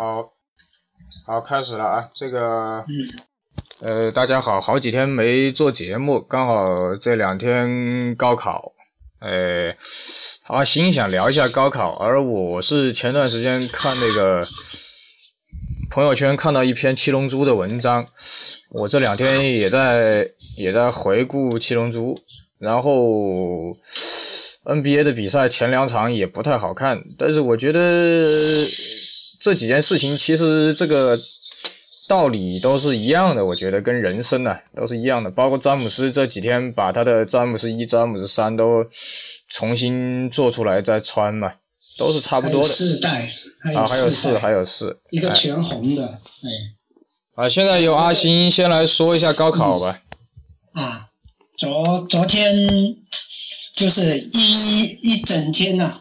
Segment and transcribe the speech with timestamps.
[0.00, 0.32] 好，
[1.26, 2.08] 好，开始了啊！
[2.14, 8.72] 这个，嗯，呃，大家好，好几天没做节目，刚好这两天高考，
[9.20, 9.76] 呃，
[10.46, 14.48] 啊，心想聊一下高考，而我是前段时间看那个
[15.90, 18.06] 朋友圈看到一篇《七龙珠》的文章，
[18.70, 20.26] 我这两天也在
[20.56, 22.14] 也在回顾《七龙珠》，
[22.58, 23.76] 然后
[24.64, 27.78] NBA 的比赛前两场也不太好看，但是我觉得
[29.40, 31.18] 这几件事情其实这个
[32.06, 38.84] 道理都是一样的，我觉得跟人生呢、都是一样的，包括詹姆斯这几天把他的詹姆斯一、詹姆斯三都
[39.48, 41.54] 重新做出来再穿嘛，
[41.98, 42.68] 都是差不多的。
[42.68, 50.02] 四代，还啊，还有四，还有四，一个哎全红的，哎，啊，现在由阿星先来说一下高考吧。
[50.72, 51.08] 啊，
[51.56, 52.68] 昨昨天
[53.74, 56.00] 就是一一整天呐、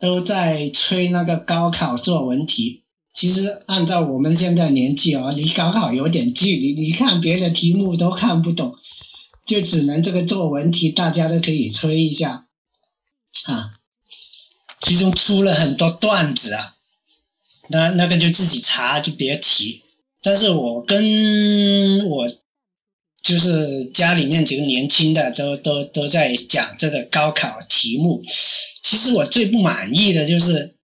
[0.00, 2.82] 都在催那个高考作文题。
[3.12, 8.74] 其实按照我们现在年纪哦，离高考有点距离，你看别的题目都看不懂，
[9.44, 12.46] 就只能这个作文题大家都可以催一下
[13.44, 13.74] 啊。
[14.80, 16.74] 其中出了很多段子啊，
[17.68, 19.82] 那那个就自己查，就别提。
[20.22, 22.26] 但是我跟我
[23.22, 28.22] 就是家里面几个年轻的都都都在讲这个高考题目。
[28.82, 30.74] 其实我最不满意的就是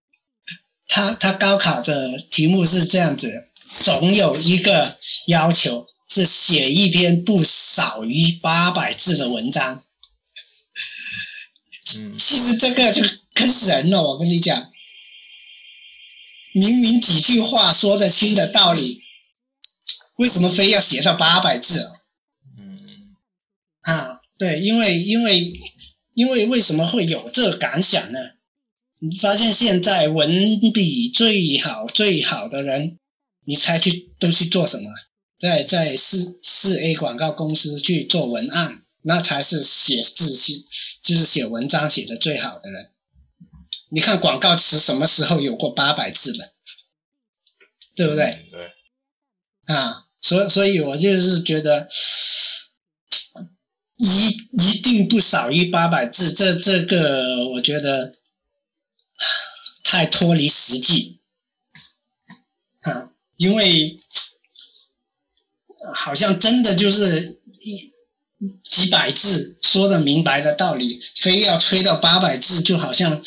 [0.87, 3.45] 他他高考的题目是这样子，
[3.81, 9.83] 总有一个要求是写一篇不少于八百字的文章。
[11.99, 13.03] 嗯其实这个就
[13.35, 14.71] 坑死人了，我跟你讲，
[16.53, 19.01] 明明几句话说得清的道理，
[20.17, 21.81] 为什么非要写到八百字？
[21.81, 22.06] 嗯
[23.87, 25.53] 啊，对，因为因为
[26.13, 28.19] 因为为什么会有这个感想呢？
[28.99, 32.99] 你发现现在文笔最好最好的人，
[33.45, 34.91] 你猜去都去做什么？
[35.39, 40.55] 在在四四 A 广告公司去做文案，那才是写字写
[41.03, 42.91] 就是写文章写的最好的人。
[43.91, 46.53] 你看广告词什么时候有过八百字的？
[47.95, 48.25] 对不对？
[48.25, 48.71] 嗯对，
[49.75, 51.87] 啊，所以所以我就是觉得
[53.97, 58.15] 一一定不少于八百字，这这个我觉得
[59.83, 61.19] 太脱离实际。
[62.81, 63.99] 啊，因为
[65.95, 73.21] 好像真的就是一几百字说的明白的道理，非要吹到八百字，就好像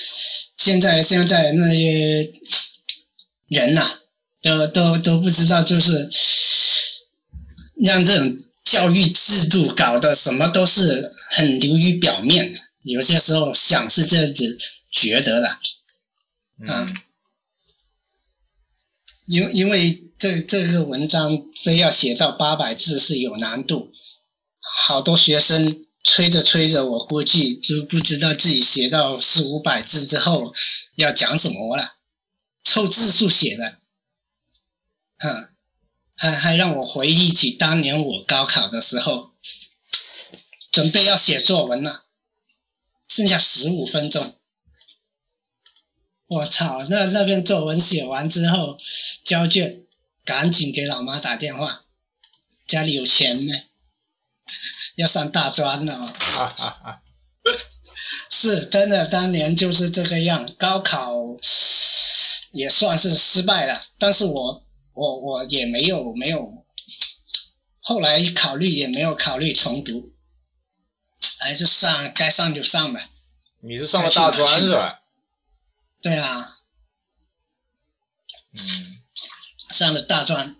[0.55, 2.31] 现在现在那些
[3.47, 3.99] 人呐、
[4.41, 6.09] 都都都不知道，就是
[7.81, 8.37] 让这种
[8.69, 14.57] 教育制度搞得什么都是很流于表面的，有些时候想是这样子
[14.91, 15.59] 觉得的，啊
[16.85, 16.95] 嗯
[19.25, 23.91] 因因为这这个文章非要写到八百字是有难度，
[24.59, 30.53] 好多学生催着催着，我估计就不知道自己写到四五百字之后
[30.95, 31.95] 要讲什么了，
[32.63, 33.65] 凑字数写的，
[35.17, 35.49] 啊，
[36.19, 39.31] 还还让我回忆起当年我高考的时候，
[40.69, 42.03] 准备要写作文了，
[43.07, 44.35] 剩下十五分钟。
[46.27, 46.77] 我操！
[46.89, 48.75] 那那篇作文写完之后，
[49.23, 49.87] 交卷，
[50.25, 51.85] 赶紧给老妈打电话，
[52.67, 53.65] 家里有钱没？
[54.95, 56.99] 要上大专了、哦。
[58.29, 60.53] 是真的，当年就是这个样。
[60.57, 61.15] 高考
[62.51, 64.65] 也算是失败了，但是我
[64.99, 66.65] 我我也没有没有，
[67.79, 70.11] 后来考虑也没有考虑重读，
[71.39, 73.09] 还是上该上就上呗。
[73.61, 74.99] 你是上了大专是吧？
[76.01, 76.57] 对啊，
[78.51, 79.01] 嗯
[79.69, 80.57] 上了大专，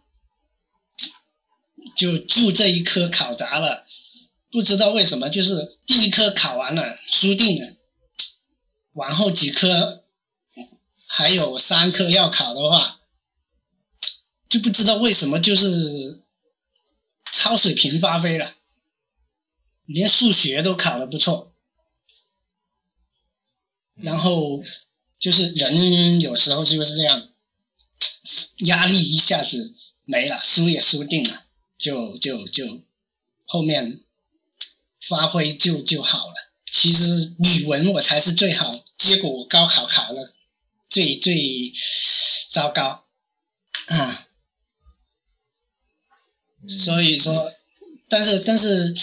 [1.98, 3.84] 就就这一科考砸了，
[4.50, 7.76] 不知道为什么，就是第一科考完了，输定了，
[8.94, 10.06] 往后几科
[11.08, 12.99] 还有三科要考的话，
[14.50, 16.24] 就不知道为什么就是
[17.32, 18.56] 超水平发挥了，
[19.86, 21.54] 连数学都考得不错，
[23.96, 24.64] 然后
[25.20, 27.30] 就是人有时候就是这样，
[28.66, 29.74] 压力一下子
[30.06, 31.46] 没了，输也输定了，
[31.78, 32.82] 就就就
[33.46, 34.04] 后面
[35.00, 36.34] 发挥就就好了。
[36.66, 40.34] 其实语文我才是最好，结果高考考了
[40.88, 41.72] 最最
[42.52, 43.06] 糟糕
[43.88, 44.29] 啊，
[46.68, 47.52] 所以说，
[48.10, 48.94] 但是但是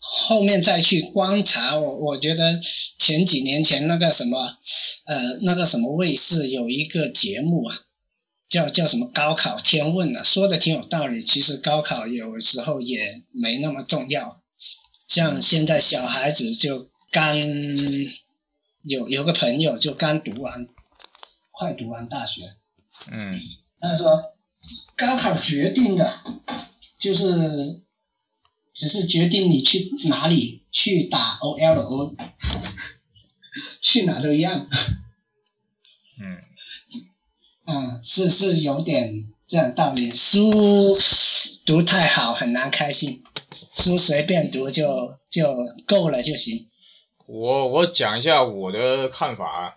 [0.00, 2.60] 后面再去观察，我我觉得
[2.98, 7.76] 前几年前那个什么呃那个什么卫视有一个节目啊，
[8.48, 11.20] 叫叫什么高考天问啊，说的挺有道理。
[11.20, 14.40] 其实高考有时候也没那么重要，
[15.06, 17.40] 像现在小孩子就刚
[18.82, 20.66] 有有个朋友就刚读完，
[21.52, 22.42] 快读完大学，
[23.10, 23.32] 嗯，
[23.80, 24.33] 他说
[24.96, 26.20] 高考决定的，
[26.98, 27.82] 就是
[28.72, 32.14] 只是决定你去哪里去打 O L O，
[33.80, 34.68] 去哪都一样。
[36.20, 36.42] 嗯，
[37.66, 40.06] 嗯，是是有点这样道理。
[40.06, 40.50] 书
[41.64, 43.22] 读太好很难开心，
[43.72, 45.56] 书随便读就就
[45.86, 46.68] 够了就行。
[47.26, 49.74] 我我讲一下我的看法啊。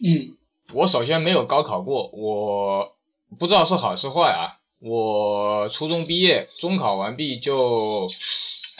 [0.00, 0.36] 嗯
[0.74, 2.97] 我首先没有高考过，我
[3.36, 4.58] 不知道是好是坏啊。
[4.80, 8.08] 我初中毕业，中考完毕就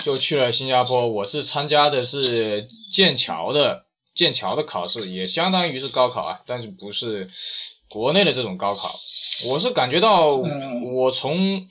[0.05, 1.09] 就去了新加坡。
[1.09, 3.85] 我是参加的是剑桥的
[4.15, 7.29] 剑桥的考试，也相当于是高考啊，但是不是
[7.89, 8.89] 国内的这种高考。
[9.51, 11.69] 我是感觉到嗯我从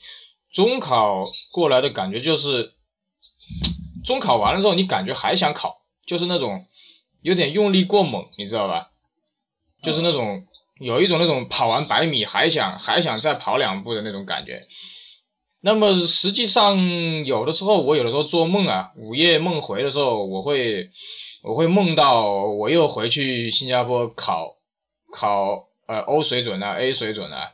[0.51, 2.73] 中考过来的感觉就是，
[4.03, 6.65] 中考完了之后你感觉还想考，就是那种
[7.21, 8.91] 有点用力过猛，你知道吧？
[9.81, 10.45] 就是那种
[10.79, 14.67] 有一种那种跑完百米还想还想再跑两步的那种感觉。
[15.61, 16.77] 那么实际上
[17.25, 20.89] 有的时候我有的时候做梦啊，午夜梦回的时候，我会
[21.41, 24.55] 我会梦到我又回去新加坡考
[25.11, 27.51] 考呃 O 水准啊 A 水准啊，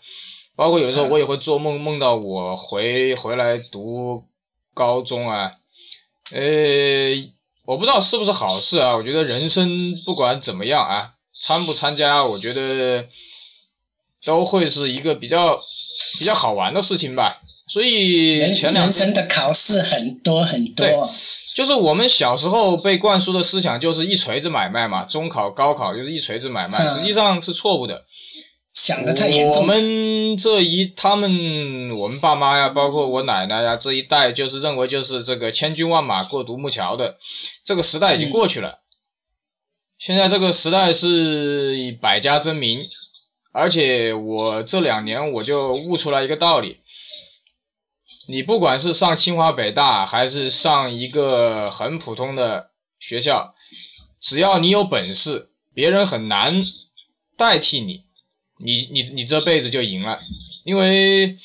[0.56, 4.26] 包括有的时候我也会做梦梦到我回回来读
[4.74, 5.56] 高中啊，
[6.34, 6.42] 呃，
[7.66, 11.13] 我不知道是不是好事啊，我觉得人生不管怎么样啊。
[11.44, 13.06] 参不参加，我觉得
[14.24, 15.60] 都会是一个比较
[16.20, 17.42] 比较好玩的事情吧。
[17.68, 21.14] 所以前两天人生的考试很多很多，
[21.54, 28.06] 就是我们小时候被灌输的思想就是一锤子买卖嘛，中考、高考就是一锤子买卖，嗯实际上是错误的。
[28.72, 29.68] 想的太严我重。
[29.68, 37.18] 们这一，他们我们爸妈呀，包括我奶奶呀，这一代就是认为就是这个千军万马过独木桥的，
[37.66, 38.80] 这个时代已经过去了。
[40.04, 42.90] 现在这个时代是以百家争鸣，
[43.54, 46.80] 而且我这两年我就悟出来一个道理：
[48.28, 53.56] 你不管是上清华北大，还是上一个很普通的学校，
[54.20, 56.68] 只要你有本事，别人很难
[57.38, 58.04] 代替你。
[58.60, 60.20] 你你你这辈子就赢了，
[60.66, 61.38] 因为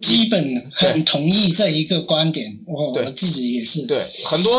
[0.00, 3.86] 基本很同意这一个观点，我我自己也是。
[3.86, 4.58] 对很多，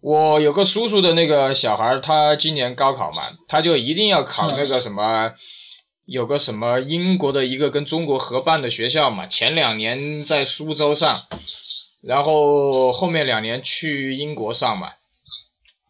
[0.00, 5.34] 我有个叔叔的那个小孩，他今年高考嘛，他就一定要考那个什么，
[6.06, 11.22] 有个什么英国的一个跟中国合办的学校嘛，前两年在苏州上，
[12.02, 14.92] 然后后面两年去英国上嘛，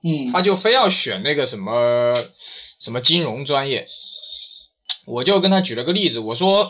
[0.03, 2.13] 嗯，他就非要选那个什么
[2.81, 3.87] 什么金融专业，
[5.07, 6.69] 我就跟他举了个例子，我说，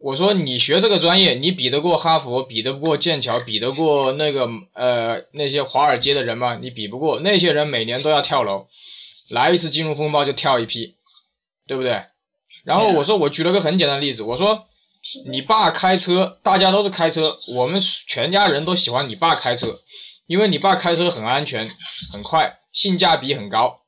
[0.00, 6.58] 我说你学这个专业，你比得过哈佛，比得过剑桥，比得过那个呃那些华尔街的人吗？
[6.60, 8.66] 你比不过，那些人每年都要跳楼，
[9.28, 10.94] 来一次金融风暴就跳一批，
[11.66, 12.00] 对不对？
[12.64, 14.68] 然后我说我举了个很简单的例子，我说
[15.26, 19.80] 你爸开车，大家都是开车，我们全家人都喜欢你爸开车，
[20.26, 21.70] 因为你爸开车很安全、
[22.10, 23.82] 很快，性价比很高。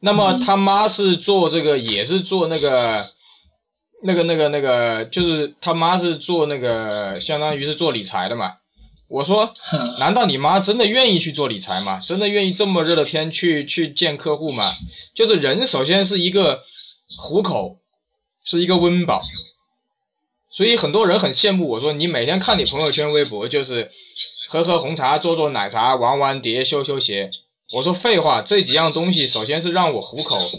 [0.00, 3.12] 那么他妈是做这个，也是做那个，
[4.02, 8.54] 那个、那个、那个，就是他妈是做那个，相当于是做理财的嘛。
[9.08, 9.52] 我说，
[9.98, 12.00] 难道你妈真的愿意去做理财吗？
[12.02, 14.72] 真的愿意这么热的天去去见客户吗？
[15.14, 16.62] 就是人首先是一个
[17.18, 17.76] 糊口，
[18.42, 19.22] 是一个温饱，
[20.50, 23.90] 所以很多人很羡慕我说你每天看你朋友圈、微博就是
[24.48, 27.30] 喝喝红茶、做做奶茶、玩玩碟、修修鞋。
[27.74, 30.50] 我说废话，这几样东西首先是让我糊口，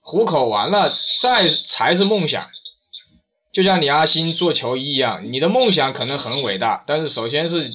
[0.00, 2.48] 糊口完了再才是梦想。
[3.56, 7.72] 就像你阿星做球衣一样，你的梦想可能很伟大，但是首先是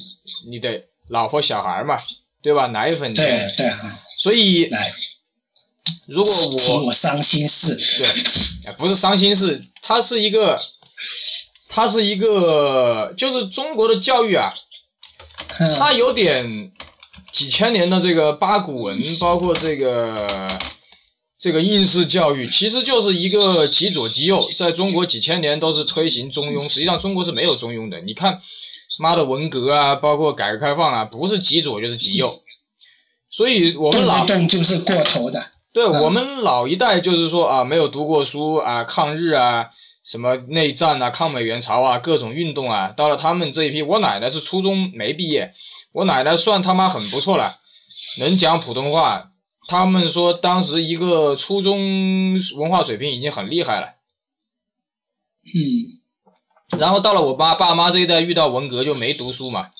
[0.48, 1.96] 你的老婆小孩嘛，
[2.40, 2.68] 对吧？
[2.68, 3.80] 奶粉钱，对啊，
[4.16, 4.70] 所以
[6.06, 7.74] 如果我我伤心事。
[7.74, 8.06] 对，
[8.70, 10.62] 呃不是伤心事，它是一个，
[11.68, 14.54] 它是一个，就是中国的教育啊，
[15.58, 16.70] 嗯它有点
[17.32, 20.48] 几千年的这个八股文，包括这个
[21.42, 28.00] 这个应试教育，其实就是一个极左极右，在中国几千年都是推行中庸，实际上中国是没有中庸的。
[28.02, 28.40] 你看，
[28.96, 32.40] 妈的文革啊，包括改革开放啊，不是极左就是极右，
[33.28, 35.44] 所以我们老不动就是过头的。
[35.72, 39.68] 对嗯我们老一代就是说啊，没有读过书啊，抗日啊，
[40.04, 45.52] 什么内战啊，抗美援朝啊，各种运动啊，到了他们这一批，我奶奶是初中没毕业，
[45.90, 47.56] 我奶奶算他妈很不错了，
[48.20, 49.30] 能讲普通话。
[49.72, 53.94] 他们说当时一个初中文化水平已经很厉害了，
[55.46, 59.70] 嗯，然后到了我爸爸妈这一代遇到文革就没读书嘛，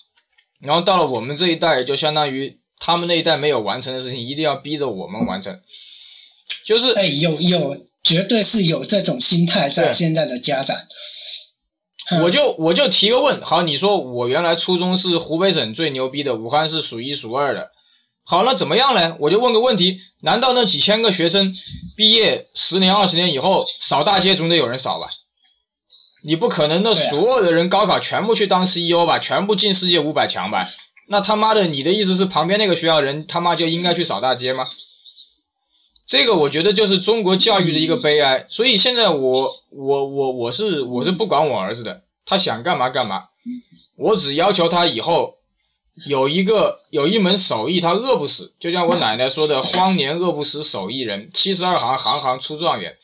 [0.60, 5.60] 然后到了我们这一代就相当于他们那一代没有完成的事情，一定要逼着我们完成，
[6.64, 10.74] 就是哎，有有，绝对是有这种心态在现在的家长。
[12.22, 17.72] 我就我就提个问，好，你说我原来初中是湖北省最牛逼的，武汉是数一数二的，
[18.24, 19.16] 好，那怎么样呢？
[19.18, 21.52] 我就问个问题，难道那几千个学生
[21.96, 25.08] 毕业十年二十年以后扫大街总得有人扫吧？
[26.24, 30.68] 你不可能的，对啊所有的人高考全部去当 CEO 吧，全部进世界五百强吧？
[31.08, 34.64] 那他妈的，你的意思是旁边那个学校人他妈就应该去扫大街吗？
[36.06, 43.18] 这个我觉得就是中国教育的一个悲哀，所以现在我我我我是我是不管我儿子的，他想干嘛干嘛，
[43.96, 45.38] 我只要求他以后
[46.06, 52.96] 有一个有一门手艺，他饿不死，就像我奶奶说的“荒年饿不死手艺人，七十二行行行出状元”，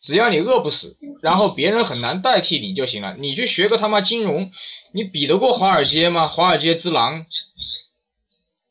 [0.00, 3.16] 只要你饿不死，然后别人很难代替你就行了。
[3.18, 4.50] 你去学个他妈金融，
[4.92, 6.26] 你比得过华尔街吗？
[6.26, 7.24] 华尔街之狼，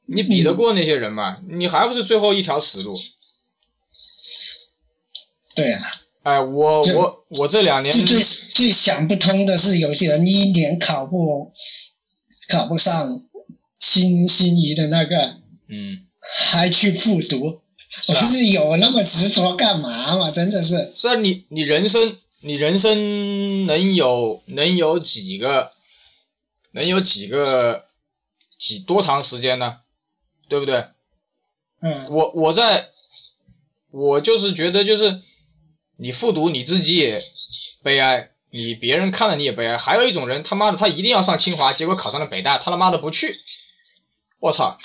[0.07, 1.37] 你比得过那些人吗？
[1.49, 2.93] 你还不是最后一条死路？
[5.55, 5.81] 对啊，
[6.23, 11.53] 哎，我我我这两年最最最想不通的是，有些人一年考不
[12.49, 13.21] 考不上
[13.81, 16.05] 心心仪的那个，嗯，
[16.51, 20.31] 还去复读，是啊我是有那么执着干嘛嘛？
[20.31, 25.71] 真的是，虽然你你人生你人生能有能有几个
[26.71, 27.85] 能有几个
[28.57, 29.79] 几多长时间呢？
[30.47, 30.85] 对不对？
[31.81, 32.89] 嗯我我在，
[33.89, 35.21] 我就是觉得就是
[35.97, 37.23] 你复读你自己也
[37.81, 39.75] 悲哀，你别人看了你也悲哀。
[39.77, 43.39] 还有一种人他妈的他一定要上清华，结果考上了北大，他他妈的不去，
[44.41, 44.77] 我操！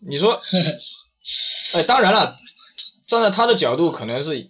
[0.00, 0.40] 你说，
[1.74, 2.36] 哎，当然了，
[3.06, 4.48] 站在他的角度可能是，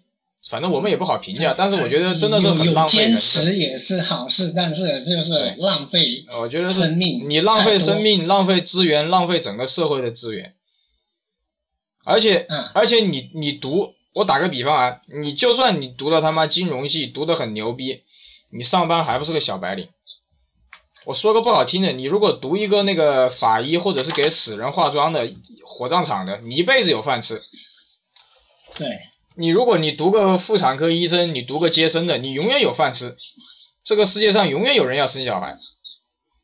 [0.49, 3.19] 反正我们也不好评价，但是我觉得真的是很浪费人坚。
[3.19, 10.55] 持也是好事，但是就是浪费我觉得是生命你浪费生命、浪费资源、浪费整个社会的资源，
[12.07, 18.03] 而且、嗯而且你你读，我打个比方啊，你就算你读了他妈金融系，读的很牛逼，
[18.51, 19.89] 你上班还不是个小白领。
[21.05, 25.33] 我说个不好听的，你如果读一个那个法医或者是给死人化妆的
[25.65, 27.43] 火葬场的，你一辈子有饭吃。
[28.77, 28.89] 对，
[29.37, 33.17] 你如果你读个妇产科医生，你读个接生的，你永远有饭吃。
[33.85, 35.59] 这个世界上永远有人要生小孩，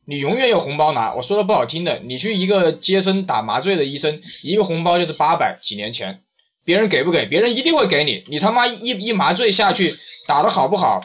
[0.06, 1.14] 你永远有红包拿。
[1.14, 6.22] 我说的不好听的，你去一个接生打麻醉的医生，一个红包就是八百，几年前，
[6.64, 7.24] 别人给不给？
[7.26, 8.24] 别人一定会给你。
[8.26, 9.96] 你他妈一一麻醉下去，
[10.26, 11.00] 打的好不好，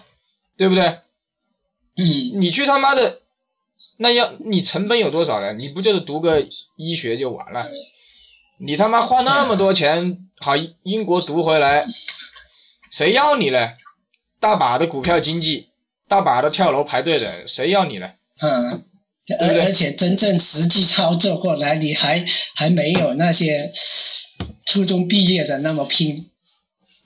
[0.58, 0.84] 对不对？
[1.96, 3.22] 嗯，你去他妈的，
[3.98, 5.54] 那要你成本有多少呢？
[5.54, 7.68] 你不就是读个医学就完了？
[8.60, 11.86] 你他妈花那么多钱，好英国读回来，
[12.92, 13.76] 谁要你嘞？
[14.40, 15.70] 大把的股票经济，
[16.08, 18.16] 大把的跳楼排队的，谁要你嘞？
[18.42, 18.84] 嗯，
[19.40, 22.24] 而且真正实际操作过来，你还
[22.56, 23.72] 还没有那些
[24.66, 26.30] 初中毕业的那么拼。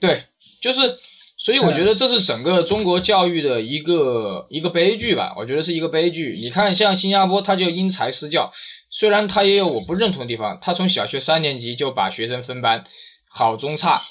[0.00, 0.24] 对，
[0.60, 0.98] 就是，
[1.40, 5.32] 所以我觉得这是整个中国教育的一个一个悲剧吧。
[5.38, 6.36] 我觉得是一个悲剧。
[6.42, 8.50] 你看，像新加坡，它就因材施教，
[8.90, 12.84] 虽然它也有我不认同的地方，它从小学三年级就把学生分班，
[13.28, 14.02] 好中差，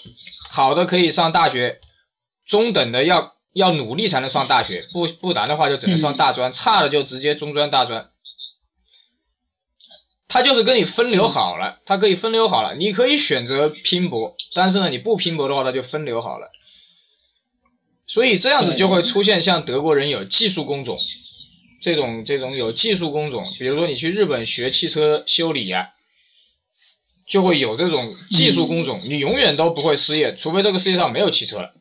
[0.49, 1.81] 好的可以上大学，
[2.45, 8.09] 中等的要要努力才能上大学，不不然的话就只能上大专，差的就直接中专大专。
[10.29, 16.51] 他就是跟你分流好了，他可以分流好了，你可以选择拼搏，但是呢，你不拼搏的话，他就分流好了。
[18.07, 20.97] 所以这样子就会出现像德国人有技术工种，
[21.81, 25.91] 这种这种有技术工种，比如说你去日本学汽车修理呀、
[27.27, 31.73] 就会有这种技术工种，你永远都不会失业，除非这个世界上没有汽车了，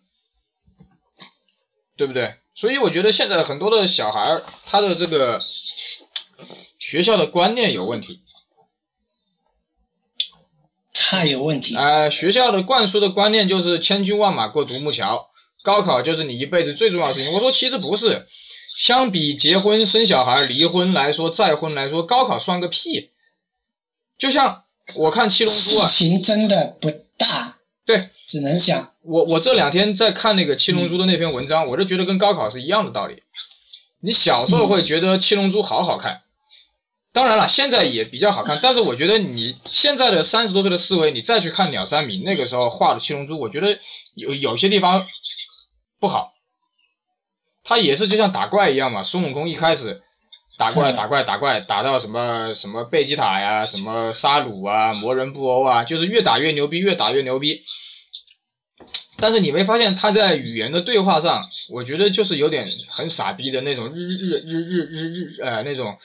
[1.97, 2.35] 对不对？
[2.54, 5.40] 所以我觉得现在很多的小孩儿，他的这个
[6.78, 8.21] 学校的观念有问题。
[10.92, 11.76] 太有问题。
[11.76, 15.30] 呃，学校的灌输的观念就是千军万马过独木桥，
[15.66, 17.32] 高考就是你一辈子最重要的事情。
[17.32, 18.25] 我说其实不是，
[18.78, 23.11] 相比结婚、生小孩、离婚来说，再婚来说，高考算个屁。
[24.16, 24.62] 就像
[24.94, 33.25] 我看《七龙珠》事啊，情真的不大，对只能想，我我这两天在看那个《七龙珠》的那篇文章，我就觉得跟高考是一样的道理。
[34.02, 36.23] 你小时候会觉得《七龙珠》好好看，
[37.12, 43.76] 当然了，现在也比较好看，但是我觉得你现在的三十多岁的思维，你再去看鸟山明那个时候画的《七龙珠》，我觉得
[44.16, 45.04] 有有些地方
[45.98, 46.34] 不好。
[47.64, 50.02] 他也是就像打怪一样嘛，孙悟空一开始
[50.56, 57.60] 打怪嗯打怪打怪，打到什么什么贝吉塔呀，什么沙鲁啊，魔人布欧啊，就是越打越牛逼，越打越牛逼。
[59.18, 65.98] 但是你没发现他在语言的对话上我觉得就是有点很傻逼的那种日日日日日日呃那种，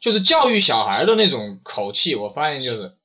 [0.00, 2.14] 就是教育小孩的那种口气。
[2.14, 2.96] 我发现就是，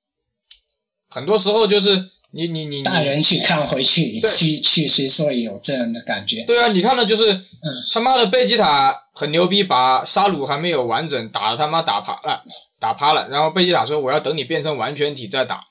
[1.10, 6.44] 很多时候就是你你你大人去看回去，去去去谁说有这样的感觉？
[6.44, 7.44] 对啊，你看的就是嗯
[7.92, 12.44] 他妈的贝吉塔很牛逼，把沙鲁还没有完整打了他妈打趴了，
[12.80, 13.30] 打趴了。
[13.30, 15.62] 然后贝吉塔说我要等你变成完全体再打，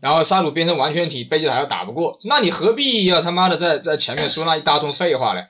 [0.00, 5.46] 然后沙鲁变成完全体，贝吉塔又打不过，那你何必要他妈的在在前面说那一大通废话嘞？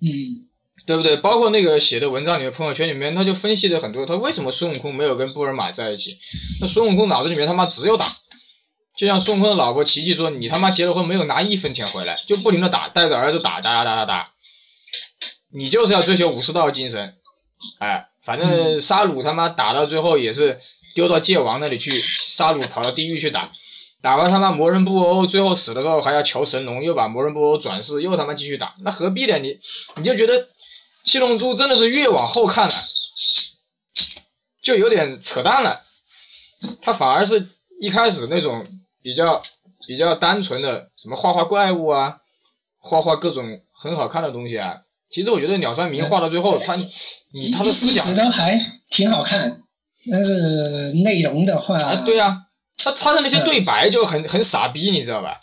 [0.00, 0.46] 嗯，
[0.86, 1.16] 对不对？
[1.16, 6.16] 包括那个写的文章里面，朋友圈里面，他就分析的很多，他为什么孙悟空没有跟布尔玛在一起？
[6.60, 8.06] 那孙悟空脑子里面他妈只有打，
[8.96, 14.32] 就像孙悟空的老婆琪琪说：“你他妈结了婚没有拿一分钱回来，就不停的打，带着儿子打，打打打打打，
[15.50, 17.14] 你就是要追求武士道精神。”
[17.78, 20.58] 哎，反正沙鲁他妈打到最后也是
[20.94, 23.50] 丢到界王那里去，沙鲁跑到地狱去打。
[24.02, 29.38] 打完他妈魔人布欧，最后死的时候还要求神龙，又把魔人布欧转世，又他妈继续打，那何必呢？
[29.38, 29.58] 你
[29.96, 30.48] 你就觉得
[31.04, 32.74] 七龙珠真的是越往后看了，
[34.62, 35.84] 就有点扯淡了。
[36.80, 37.48] 他反而是
[37.80, 38.64] 一开始那种
[39.06, 39.40] 比较
[39.86, 42.18] 比较单纯的，什么画画怪物啊，
[42.76, 44.80] 画画各种很好看的东西啊。
[45.08, 49.62] 其实我觉得鸟山明画到最后，他你他的思想还挺好看，
[50.10, 55.38] 但是内容的话，啊，对啊，他他的那些对白就很很傻逼，你知道吧？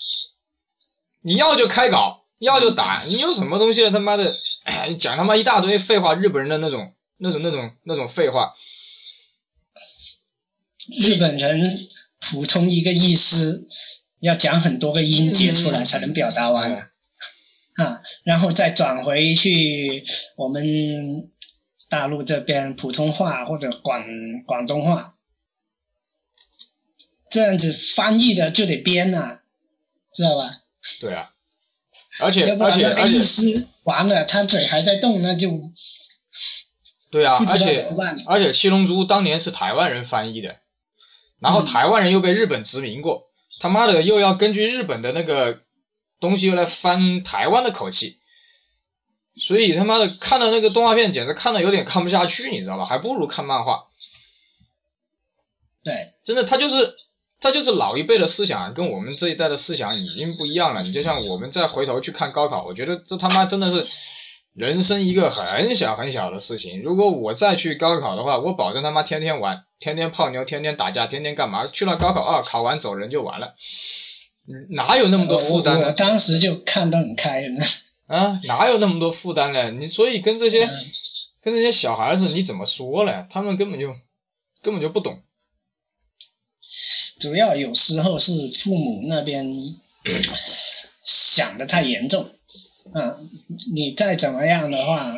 [1.21, 4.35] 你要就开搞，要就打，你有什么东西他妈的
[4.99, 8.53] 讲他妈一大堆废话，日本人的那种那种那种那种废话，
[10.99, 11.87] 日本人
[12.31, 13.67] 普通一个意思
[14.19, 16.91] 要讲很多个音节出来才能表达完啊，
[17.75, 20.03] 啊，然后再转回去
[20.37, 21.29] 我们
[21.89, 24.01] 大陆这边普通话或者广
[24.45, 25.15] 广东话，
[27.29, 29.39] 这样子翻译的就得编呐、
[30.13, 30.61] 知道吧？
[30.99, 31.31] 对啊，
[32.19, 33.01] 而且而且那个意且。
[33.01, 35.71] 而且思完了，他嘴还在动，那就
[37.11, 37.87] 对啊，而且。
[38.27, 40.61] 而且七龙珠当年是台湾人翻译的，
[41.43, 43.27] 然后嗯台湾人又被日本殖民过，
[43.59, 45.61] 他妈的又要根据日本的那个
[46.19, 48.17] 东西又来翻台湾的口气，
[49.35, 52.85] 所以他妈的看的那个动画片简直看的有点看不下去，你知道吧？
[52.85, 53.87] 还不如看漫画。
[55.83, 56.95] 对，真的，他就是
[57.41, 60.81] 他就是老一辈的思想跟我们这一代的思想已经不一样了。
[60.81, 63.85] 你就像我们再回头去看高考，我觉得这他妈真的是
[64.53, 66.81] 人生一个很小很小的事情。
[66.81, 71.67] 如果我再去高考的话，我保证他妈天天玩，天天泡妞，天天打架，天天干嘛？
[71.67, 73.55] 去了高考二，考完走人就完了，
[74.69, 75.91] 哪有那么多负担我我？
[75.93, 77.65] 当时就看得很开了。
[78.07, 79.71] 啊，哪有那么多负担呢？
[79.71, 80.85] 你所以跟这些嗯
[81.41, 83.25] 跟这些小孩子你怎么说呢？
[83.29, 83.87] 他们根本就
[84.61, 85.21] 根本就不懂。
[87.19, 89.47] 主要有时候是父母那边
[91.01, 92.29] 想的太严重，
[92.93, 93.29] 嗯，
[93.73, 95.13] 你再怎么样的话，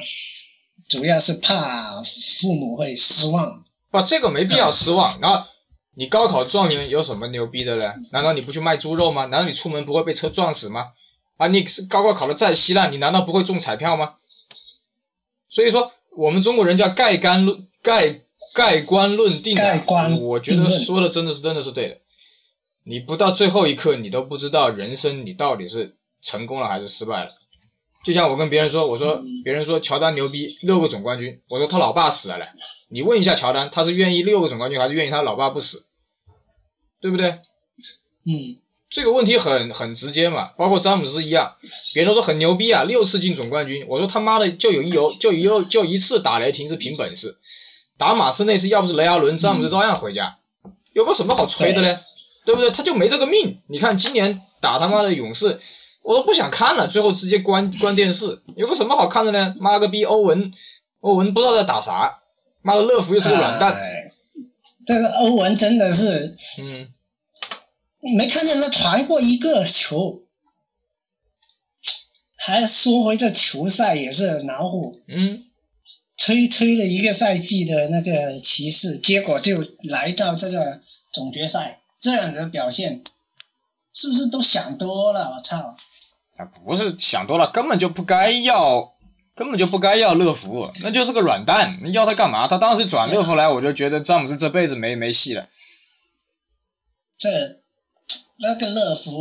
[0.88, 3.64] 主要是怕父母会失望。
[3.90, 5.20] 不，这个没必要失望。
[5.20, 5.44] 然后
[5.96, 7.94] 你高考状元有什么牛逼的呢？
[8.12, 9.26] 难道你不去卖猪肉吗？
[9.26, 10.92] 难道你出门不会被车撞死吗？
[11.38, 14.16] 啊，你是高考考的再稀烂，你难道不会中彩票吗？
[15.50, 18.22] 所以说，我们中国人叫盖棺论盖
[18.54, 19.64] 盖棺论定的。
[19.64, 21.98] 盖棺我觉得说的真的是真的是对的。
[22.84, 27.32] 你不到最后一刻，你都不知道人生你到底是成功了还是失败了。
[28.06, 32.46] 就像我跟别人说，我说别人说乔丹牛逼，六个总冠军，我说他老爸死了嘞。
[32.92, 35.88] 你问一下乔丹，他是愿意六个总冠军，还是愿意他老爸不死？
[37.02, 37.28] 对不对？
[38.28, 41.56] 嗯，这个问题很很直接嘛，包括詹姆斯一样，
[41.96, 47.36] 别人都说很牛逼啊，六次进总冠军，我说他妈的就有一有就有就一次打雷霆是凭本事，
[47.98, 50.38] 打马刺那次要不是雷阿伦，詹姆斯照样回家，
[50.94, 51.98] 有个什么好吹的嘞？
[52.46, 52.70] 对不对？
[52.70, 53.60] 他就没这个命。
[53.68, 55.60] 你看今年打他妈的勇士，
[56.06, 59.56] 我都不想看了，最后直接关关电视，有个什么好看的呢？
[59.60, 60.54] 妈个逼，欧文，
[61.00, 62.20] 欧文不知道在打啥，
[62.62, 64.14] 妈的乐福又是个软蛋，哎
[64.86, 66.90] 这个欧文真的是嗯。
[68.18, 70.22] 没看见他传过一个球。
[72.38, 75.44] 还说回这球赛也是恼火，嗯，
[76.16, 80.80] 吹吹了一个赛季的那个骑士，结果就来到这个
[81.12, 83.04] 总决赛这样的表现，
[83.92, 85.34] 是不是都想多了？
[85.36, 85.76] 我操！
[86.38, 88.94] 啊，不是想多了，根本就不该要，
[89.34, 92.48] 根本就不该要乐福，那就是个软蛋，你要他干嘛？
[92.48, 95.48] 他当时转乐福来，我就觉得詹姆斯这辈子没没戏了。
[97.18, 97.30] 这
[98.38, 99.12] 那个乐福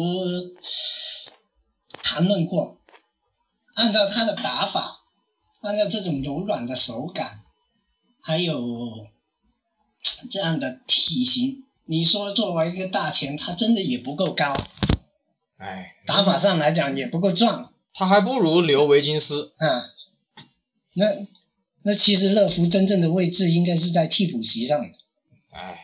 [2.02, 2.78] 谈论过，
[3.76, 5.04] 按照他的打法，
[5.60, 7.42] 按照这种柔软的手感，
[8.20, 8.58] 还有
[10.30, 14.52] 这样的体型，你说作为一个大前，他真的也不够高，
[15.56, 17.72] 哎，打法上来讲也不够壮。
[17.92, 19.52] 他还不如留维金斯。
[19.56, 19.84] 啊，
[20.94, 21.06] 那
[21.82, 24.98] 那其实乐福真正的位置应该是在替补席上的。
[25.50, 25.80] 哎，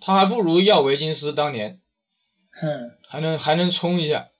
[0.00, 1.80] 他还不如要维金斯当年，
[2.62, 4.30] 嗯，还能还能冲一下。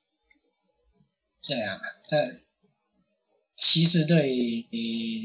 [1.46, 2.40] 对啊，这
[3.56, 4.66] 骑士队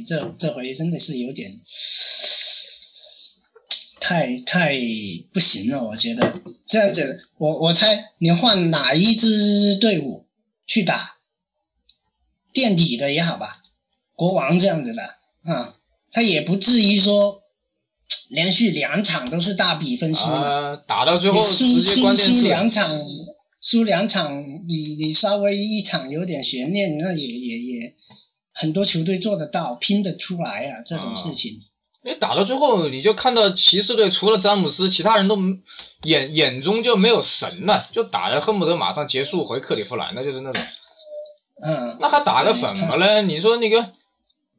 [0.06, 1.50] 这这回真的是有点
[4.10, 4.76] 太太
[5.32, 6.42] 不行了，我觉得。
[6.68, 10.26] 这样子，我我猜你换哪一支队伍
[10.66, 11.00] 去打
[12.52, 13.62] 垫底的也好吧，
[14.16, 15.04] 国王这样子的
[15.44, 15.76] 啊，
[16.10, 17.44] 他也不至于说
[18.30, 23.00] 连续两场都是大比分输嘛，啊，打到最后你输输输两场，
[23.62, 27.96] 输两场，你你稍微一场有点悬念，那也也也
[28.54, 31.62] 很多球队做得到，拼得出来啊，这种事情。
[32.02, 35.38] 你打到最后，你就看到骑士队除了詹姆斯，其他人都
[36.04, 40.64] 眼眼中就没有神了，就打的恨不得马上结束回克利夫兰的，就是那种。
[41.62, 43.22] 嗯，那还打个什么嘞？
[43.24, 43.92] 你说那个，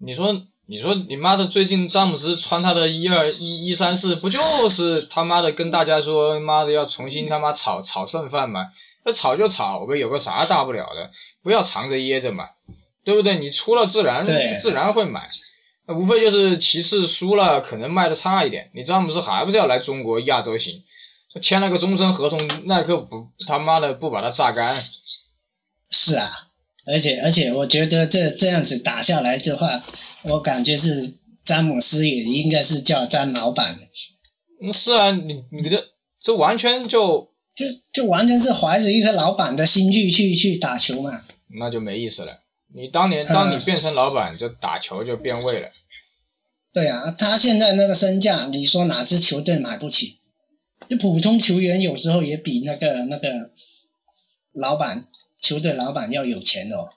[0.01, 8.69] 你说你说你妈的，最近詹姆斯穿他的一二一一三四，不就是他妈的跟大家说妈的要重新他妈炒炒剩饭吗？
[9.07, 11.11] 那炒就炒呗，有个啥大不了的，
[11.43, 12.51] 不要藏着掖着嘛，
[13.03, 13.39] 对不对？
[13.39, 15.27] 你出了自然自然会买。
[15.91, 18.71] 那无非就是骑士输了，可能卖的差一点。
[18.75, 20.81] 你詹姆斯还不是要来中国亚洲行？
[21.43, 24.73] 签了个终身合同，耐克不他妈的不把他榨干？
[25.91, 26.31] 是啊，
[26.87, 29.83] 而且而且我觉得这这样子打下来的话，
[30.23, 33.77] 我感觉是詹姆斯也应该是叫詹老板，
[34.63, 35.89] 嗯，是啊，你你的
[36.21, 41.21] 这完全就就就完全是怀着一颗老板的心去去去打球嘛。
[41.59, 42.41] 那就没意思了。
[42.73, 45.69] 你当年当你变成老板，就打球就变味了。
[46.73, 50.21] 对啊，他现在那个身价，你说哪支球队买不起？
[50.89, 53.51] 就普通球员有时候也比那个那个
[54.53, 55.09] 老板
[55.41, 56.89] 球队老板要有钱哦。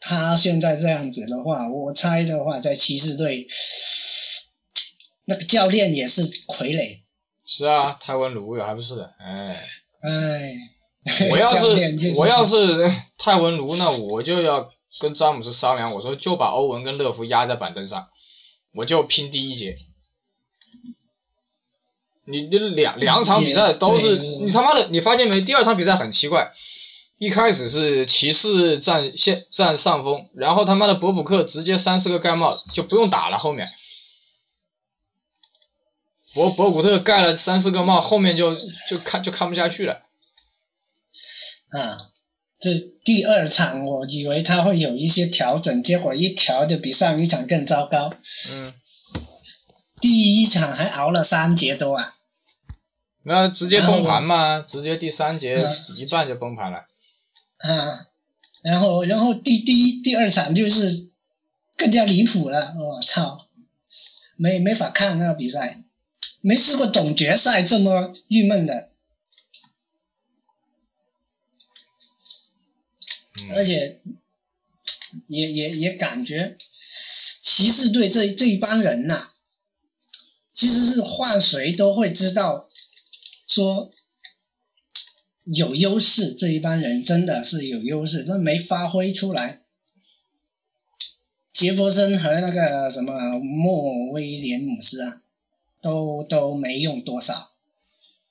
[0.00, 3.48] 他现在这样子的话，我猜的话，在骑士队，
[5.24, 7.00] 那个教练也是傀儡。
[7.44, 9.64] 是啊，泰文卢还不是的，哎，
[10.02, 10.54] 哎，
[11.30, 12.56] 我要是我要是
[13.18, 18.08] 泰文卢，那我就要跟詹姆斯商量，我说就把欧文跟乐福压在板凳上，
[18.74, 19.78] 我就拼第一节。
[22.24, 25.40] 你你两两场比赛都是你他妈的，你发现没？
[25.40, 26.52] 第二场比赛很奇怪，
[27.16, 33.70] 一开始是骑士占先占上风，然后他妈的博普克直接三四个盖帽就不用打了，后面
[36.34, 40.02] 博博古特盖了三四个帽，后面就就看就看不下去了。
[41.70, 42.10] 啊，
[42.58, 48.12] 这第二场我以为他会有一些调整，结果一调就比上一场更糟糕。
[48.50, 48.74] 嗯，
[50.00, 52.14] 第一场还熬了三节多啊。
[53.22, 56.78] 那直接崩盘嘛，直接第三节嗯一半就崩盘了。
[57.58, 58.06] 啊，
[58.62, 61.08] 然后然后第第一第二场就是
[61.76, 63.46] 更加离谱了，我操，
[64.36, 65.82] 没没法看那个比赛，
[66.40, 68.87] 没试过总决赛这么郁闷的，
[73.54, 74.00] 而，且
[75.26, 76.56] 也也也感觉
[77.42, 79.30] 骑士队这这一帮人呐、
[80.54, 82.68] 其实是换谁都会知道
[83.46, 83.90] 说
[85.44, 89.62] 有优势，这一帮人真的是有优势，但没发挥出来。
[91.52, 95.22] 杰弗森和那个什么莫威廉姆斯啊，
[95.80, 97.52] 都都没用多少。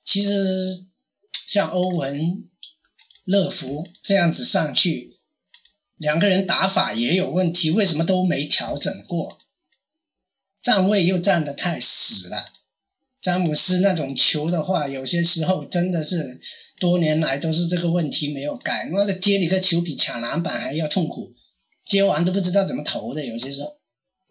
[0.02, 0.86] 其实
[1.46, 2.46] 像欧文、
[3.28, 5.18] 乐福这样子上去，
[5.96, 9.36] 两个人打法也有问题，为什么都没调整过？
[10.62, 12.46] 站位又站得太死了。
[13.20, 16.40] 詹姆斯那种球的话，有些时候真的是
[16.80, 18.88] 多年来都是这个问题没有改。
[18.90, 21.34] 妈的，接你个球比抢篮板还要痛苦，
[21.84, 23.76] 接完都不知道怎么投的，有些时候。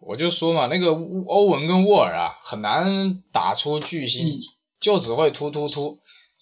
[0.00, 4.40] 我就说嘛，那个欧文跟沃尔啊，很难打出巨星，嗯
[4.80, 6.00] 就只会突突突，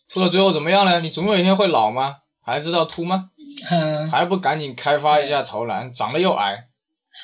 [0.09, 1.01] 突到最后怎么样呢？
[1.01, 2.16] 你总有一天会老吗？
[2.46, 3.30] 还知道突吗？
[3.70, 5.92] 啊，还不赶紧开发一下投篮？
[5.92, 6.68] 长得又矮，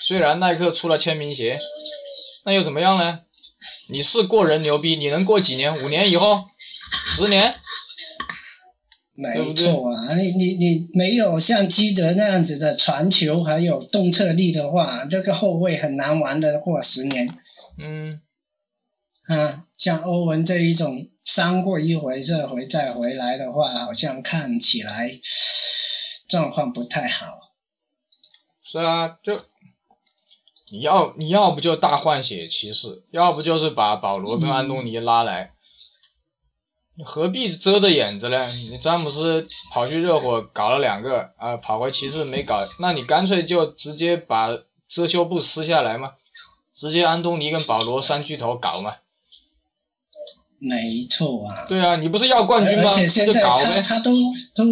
[0.00, 1.60] 虽然耐克出了签名鞋，
[2.44, 3.20] 那又怎么样呢？
[3.88, 5.72] 你是过人牛逼，你能过几年？
[5.84, 6.44] 五年以后？
[7.06, 7.54] 十年？
[9.14, 17.38] 没错啊，你你你没有像基德那样子的传球还有动策力的话，这个后卫很难玩的过十年
[17.78, 18.20] 嗯，
[19.28, 19.66] 啊。
[19.76, 25.08] 像欧文这一种伤过一回，这回再回来的话，好像看起来
[26.28, 27.52] 状况不太好。
[28.60, 29.40] 是啊，就
[30.72, 35.52] 你要你要不就大换血骑士，要不就是把保罗跟安东尼拉来。
[36.94, 38.46] 你何必遮着眼子呢？
[38.70, 46.12] 你詹姆斯跑去热火搞了两个，啊，跑回骑士没搞，那你干脆就直接把遮羞布撕下来嘛，
[46.74, 48.96] 直接安东尼跟保罗三巨头搞嘛。
[50.62, 51.66] 没错啊。
[51.68, 52.90] 对啊，你不是要冠军吗？
[52.90, 53.82] 而且现就搞在他。
[53.82, 54.12] 他都
[54.54, 54.64] 都，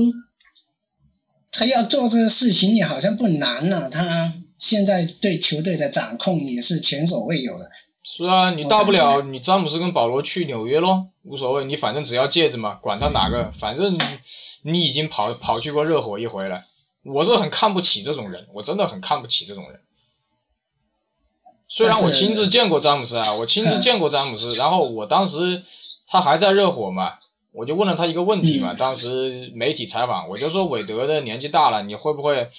[1.51, 7.69] 他要做这个事情也好像不难呐、他现在对球队的掌控也是前所未有的。
[8.05, 13.99] 是啊，你大不了你詹姆斯跟保罗去纽约咯，无所谓，你反正只要戒指嘛，管他哪个，反正
[14.63, 16.63] 你已经跑跑去过热火一回了。
[17.05, 19.81] 我是很看不起这种人，我真的很看不起这种人。
[21.73, 25.63] 虽然我亲自见过詹姆斯啊，我亲自见过詹姆斯，然后我当时
[26.09, 27.21] 他还在热火嘛，
[27.53, 32.51] 我就问了他一个问题嘛，嗯当时媒体采访，我就说韦德的年纪大了，你会不会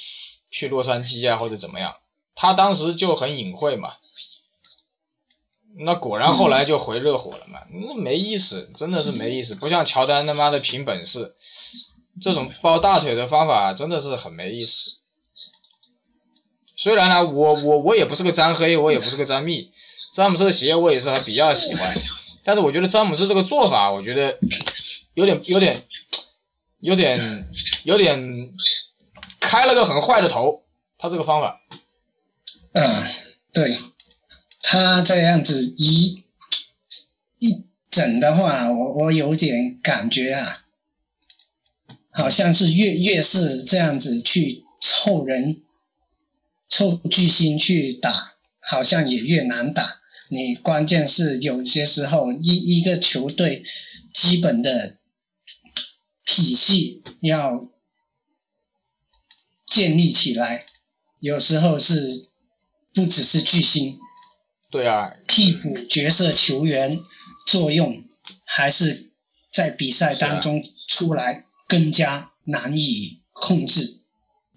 [0.49, 1.93] 去洛杉矶啊，或者怎么样？
[2.35, 3.95] 他当时就很隐晦嘛。
[5.79, 11.35] 那果然后来就回热火了嘛，那没意思，真的是没意思，不像乔丹他妈的凭本事，
[12.21, 15.00] 这种抱大腿的方法真的是很没意思。
[16.81, 19.71] 虽然呢，我我我也不是个詹黑，我也不是个詹密，
[20.11, 21.95] 詹姆斯的鞋我也是还比较喜欢，
[22.43, 24.39] 但是我觉得詹姆斯这个做法，我觉得
[25.13, 25.83] 有点有点
[26.79, 27.45] 有点
[27.83, 28.49] 有点
[29.39, 30.63] 开了个很坏的头，
[30.97, 31.61] 他这个方法。
[32.73, 33.05] 嗯，
[33.53, 33.77] 对，
[34.63, 36.25] 他这样子一
[37.37, 40.63] 一整的话，我我有点感觉啊，
[42.09, 45.61] 好像是越越是这样子去凑人、
[46.71, 49.99] 凑巨星去打，好像也越难打。
[50.29, 53.61] 你关键是有些时候一一个球队
[54.13, 54.97] 基本的
[56.25, 57.61] 体系要
[59.65, 60.65] 建立起来，
[61.19, 62.29] 有时候是
[62.93, 63.99] 不只是巨星，
[64.69, 66.97] 对啊，替补角色球员
[67.47, 68.05] 作用
[68.45, 69.11] 还是
[69.51, 74.00] 在比赛当中出来更加难以控制。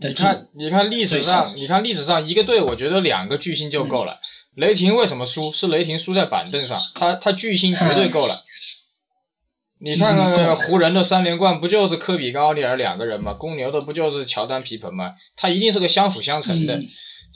[0.00, 4.20] 你看，你看历史上，你看历史上一个队，我觉得两个巨星就够了。
[4.57, 5.52] 雷霆为什么输？
[5.52, 8.42] 是雷霆输在板凳上，他他巨星绝对够了。
[9.80, 13.35] 你看看湖人的三连冠，不就是科比跟奥尼尔两个人吗？
[13.35, 15.14] 公牛的不就是乔丹皮蓬吗？
[15.37, 16.76] 他一定是个相辅相成的。
[16.76, 16.88] 嗯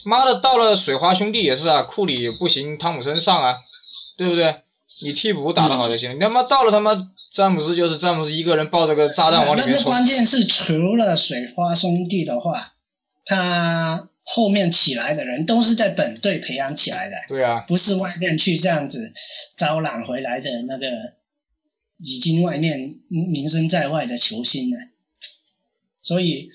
[0.05, 3.57] 妈的，到了水花兄弟也是啊，库里不行，汤普森上啊，
[4.16, 4.62] 对不对？
[5.03, 6.14] 你替补打得好就行了。
[6.14, 6.94] 你他妈到了他妈
[7.31, 12.75] 詹姆斯就是詹姆斯一个人抱着个炸弹往里那那面冲，关键是除了水花兄弟的话，
[13.25, 19.12] 他后面起来的人都是在本队培养起来的，对啊，不是外面去这样子
[19.57, 20.87] 招揽回来的那个
[22.03, 24.77] 已经外面名声在外的球星呢。
[26.03, 26.51] 所以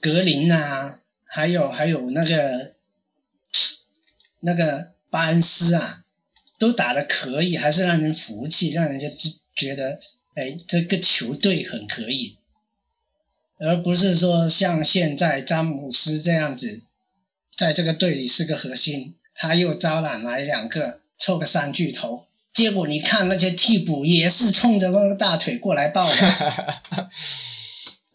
[0.00, 2.74] 格林啊，还有还有那个
[4.40, 6.04] 那个巴恩斯啊，
[6.58, 9.98] 都打得可以，还是让人服气，让人家知觉得，
[10.34, 12.38] 哎，这个球队很可以，
[13.58, 16.82] 而不是说像现在詹姆斯这样子，
[17.56, 26.80] 在这个队里是个核心，他又招揽来两个，凑个三巨头，结果你看那些替补也是冲着那个大腿过来抱的，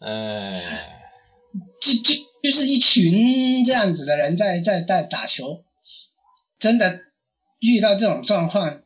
[0.00, 0.92] 哎。
[1.80, 5.64] 就就就是一群这样子的人在在在打球，
[6.58, 7.00] 真的
[7.60, 8.82] 遇到这种状况，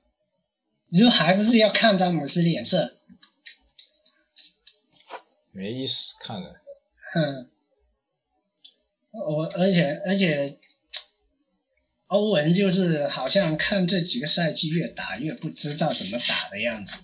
[0.91, 2.97] 你说还不是要看詹姆斯脸色？
[5.53, 6.53] 没意思，看了。
[7.15, 7.51] 嗯，
[9.13, 10.59] 我而且而且，
[12.07, 17.01] 欧文就是好像看这几个赛季越打越不知道怎么打的样子。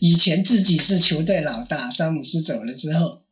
[0.00, 3.22] 以前自己是球队老大，詹姆斯走了之后，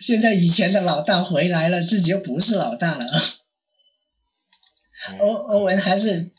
[0.00, 3.12] 现在以前的老大回来了，自己又不是老大了。
[5.18, 6.30] 欧欧文还是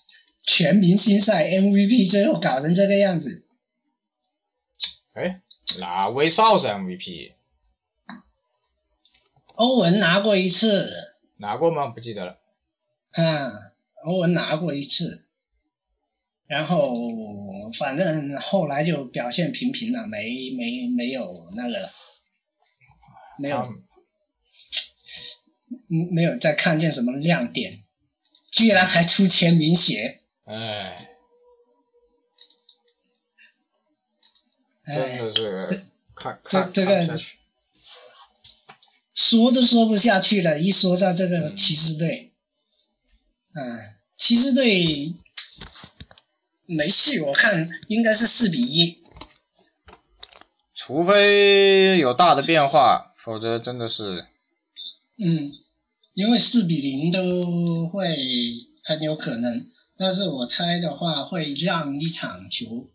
[0.46, 3.46] 全明星赛 MVP，最后搞成这个样子。
[5.14, 5.42] 哎，
[5.80, 7.34] 哪威少是 MVP？
[9.56, 10.92] 欧文拿过一次，
[11.38, 11.88] 拿过吗？
[11.88, 12.40] 不记得了。
[13.12, 13.52] 啊，
[14.04, 15.28] 欧文拿过一次，
[16.48, 16.92] 然后
[17.78, 21.92] 反正后来就表现平平了，没没没有那个了，
[23.38, 23.62] 没有
[25.90, 27.84] 嗯没有再看见什么亮点，
[28.52, 31.10] 居然还出签名鞋，哎，
[34.86, 35.82] 真哎，的是这
[36.16, 37.20] 看看这这个。
[39.16, 42.34] 说都说不下去了，一说到这个嗯骑士队，
[43.54, 43.80] 嗯，
[44.18, 45.14] 骑士队
[46.66, 48.98] 没戏，我看应该是四比一。
[50.74, 54.26] 除非有大的变化，否则真的是
[55.24, 55.48] 嗯，
[56.16, 58.18] 因为四比零都会
[58.84, 62.90] 很有可能，但是我猜的话会让一场球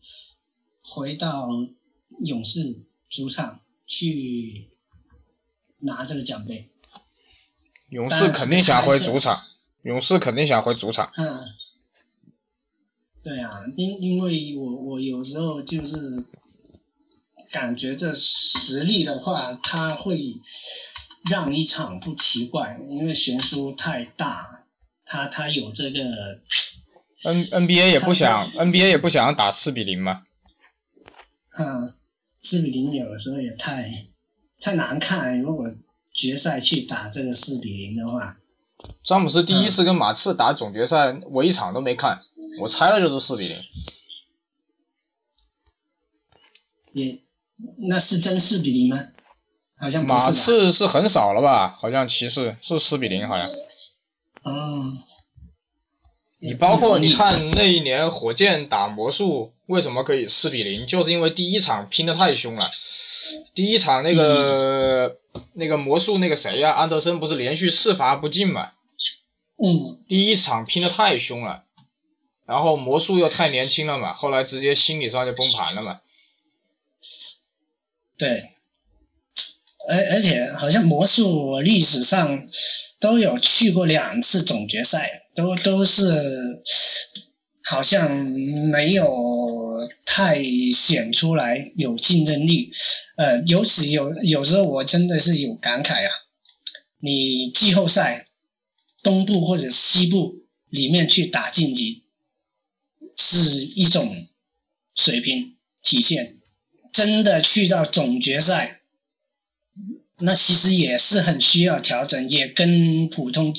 [0.83, 1.49] 回到
[2.25, 4.69] 勇士主场去
[5.79, 6.71] 拿这个奖杯。
[7.91, 9.41] 勇士肯定想回主场，
[9.83, 11.13] 勇士肯定想回主场。
[11.17, 11.41] 嗯，
[13.23, 16.27] 对啊，因因为我我有时候就是
[17.53, 20.41] 感觉这实力的话，他会
[21.31, 24.67] 让一场不奇怪，因为悬殊太大，
[25.05, 26.41] 他他有这个。
[27.25, 30.25] N NBA 也不想，NBA 也不想打四比零嘛。
[31.59, 31.95] 嗯，
[32.41, 33.91] 四比零有的时候也太
[34.61, 35.67] 太难看，如果。
[36.11, 38.39] 决赛去打这个四比零的话，
[39.05, 42.19] 詹姆斯第一次跟马刺打总决赛，我一场都没看，
[42.63, 43.57] 我猜了就是四比零。
[46.93, 47.21] 也，
[47.89, 49.01] 那是真四比零吗？
[49.77, 51.77] 好像马刺是很少了吧？
[51.79, 53.49] 好像骑士是四比零，好像。
[54.43, 54.99] 嗯。
[56.41, 60.87] 你包括你看那一年火箭打魔术，为什么可以四比零？
[60.87, 62.71] 就是因为第一场拼的太凶了。
[63.55, 65.19] 第一场那个
[65.55, 68.71] 那个魔术那个谁呀，安德森不是连续四罚不进嘛？
[69.63, 69.99] 嗯。
[70.09, 71.65] 第一场拼的太凶了，
[72.47, 76.01] 然后魔术又太年轻了嘛，后来直接心理上就崩盘了嘛。
[78.17, 78.43] 对。
[79.91, 82.47] 而而且好像魔术历史上
[83.01, 86.63] 都有去过两次总决赛，都都是。
[87.65, 88.11] 好像
[88.71, 89.07] 没有
[90.07, 92.71] 太显出来有竞争力，
[93.19, 96.11] 呃，尤其有有时候我真的是有感慨啊。
[96.99, 98.27] 你季后赛
[99.03, 102.05] 东部或者西部里面去打晋级，
[103.15, 104.17] 是一种
[104.95, 106.39] 水平体现。
[106.91, 108.78] 真的去到总决赛，
[110.19, 113.55] 那其实也是很需要调整，也跟普通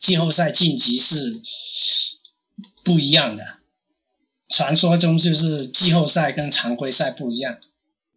[0.00, 1.40] 季后赛晋级是。
[2.84, 3.60] 不一样的，
[4.50, 7.58] 传说中就是季后赛跟常规赛不一样，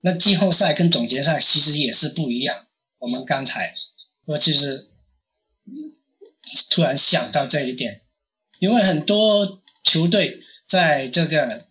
[0.02, 2.68] 那季后赛跟总决赛其实也是不一样。
[3.00, 3.74] 我们刚才
[4.26, 4.90] 我其实
[6.70, 8.02] 突然想到这一点，
[8.60, 11.66] 因为很多球队在这个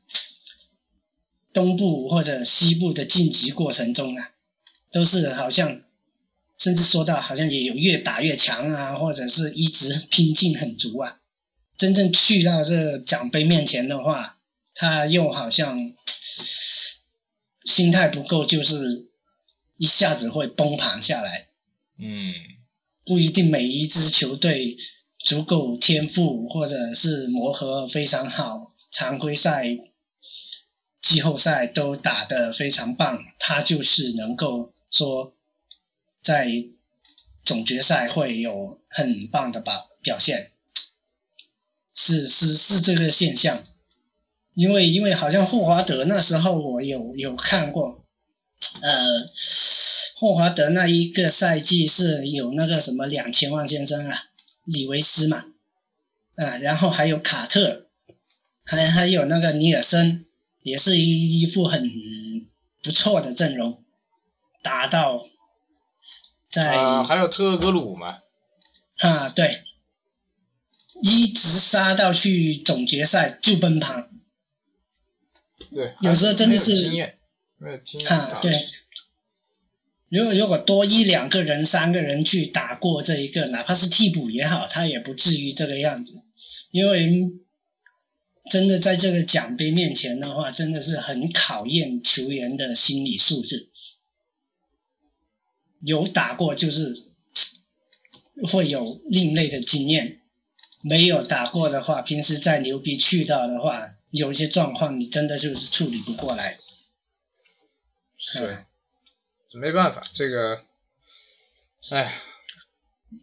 [1.53, 4.23] 东部或者西部的晋级过程中呢，
[4.91, 5.83] 都是好像
[6.59, 11.21] 甚至说到好像也有越打越强啊，或者是一直拼劲很足啊。
[11.77, 14.39] 真正去到这奖杯面前的话，
[14.75, 15.93] 他又好像
[17.65, 19.11] 心态不够，就是
[19.77, 21.49] 一下子会崩盘下来。
[21.99, 22.33] 嗯，
[23.05, 24.79] 不一定每一支球队
[25.19, 29.77] 足够天赋，或者是磨合非常好，常规赛、
[31.03, 35.36] 季后赛都打得非常棒，他就是能够说
[36.27, 36.51] 在
[37.45, 40.51] 总决赛会有很棒的表表现。
[41.95, 43.63] 是是是这个现象，
[44.55, 48.05] 因为因为好像霍华德那时候我有有看过，
[48.83, 49.31] 呃，
[50.17, 54.25] 霍华德那一个赛季是有那个什么两千万先生啊，
[54.65, 55.45] 李维斯嘛，
[56.35, 57.87] 啊，然后还有卡特，
[58.65, 60.27] 还还有那个尼尔森，
[60.65, 61.89] 也是一一副很
[62.83, 63.83] 不错的阵容，
[64.63, 65.25] 打到
[66.57, 68.19] 在啊，还有特格鲁嘛，
[68.99, 69.63] 啊对。
[71.03, 74.09] 一直杀到去总决赛就崩盘，
[75.71, 77.19] 对，有时候真的是经验，
[77.59, 78.39] 没有经验啊。
[78.41, 78.67] 对，
[80.09, 86.25] 如果如果多一两个人、三个人去打过这一个，哪怕是替补也好，他也不至于这个样子。
[86.71, 87.35] 因为
[88.51, 93.69] 真的在这个奖杯面前的话，真的是很考验球员的心理素质。
[95.81, 97.07] 有打过就是
[98.49, 100.21] 会有另类的经验。
[100.83, 106.57] 没有打过的话，平时再牛逼去到的话，有一些状况你真的就是处理不过来。
[108.19, 108.67] 是，
[109.55, 110.63] 没办法，这个，
[111.91, 112.13] 哎，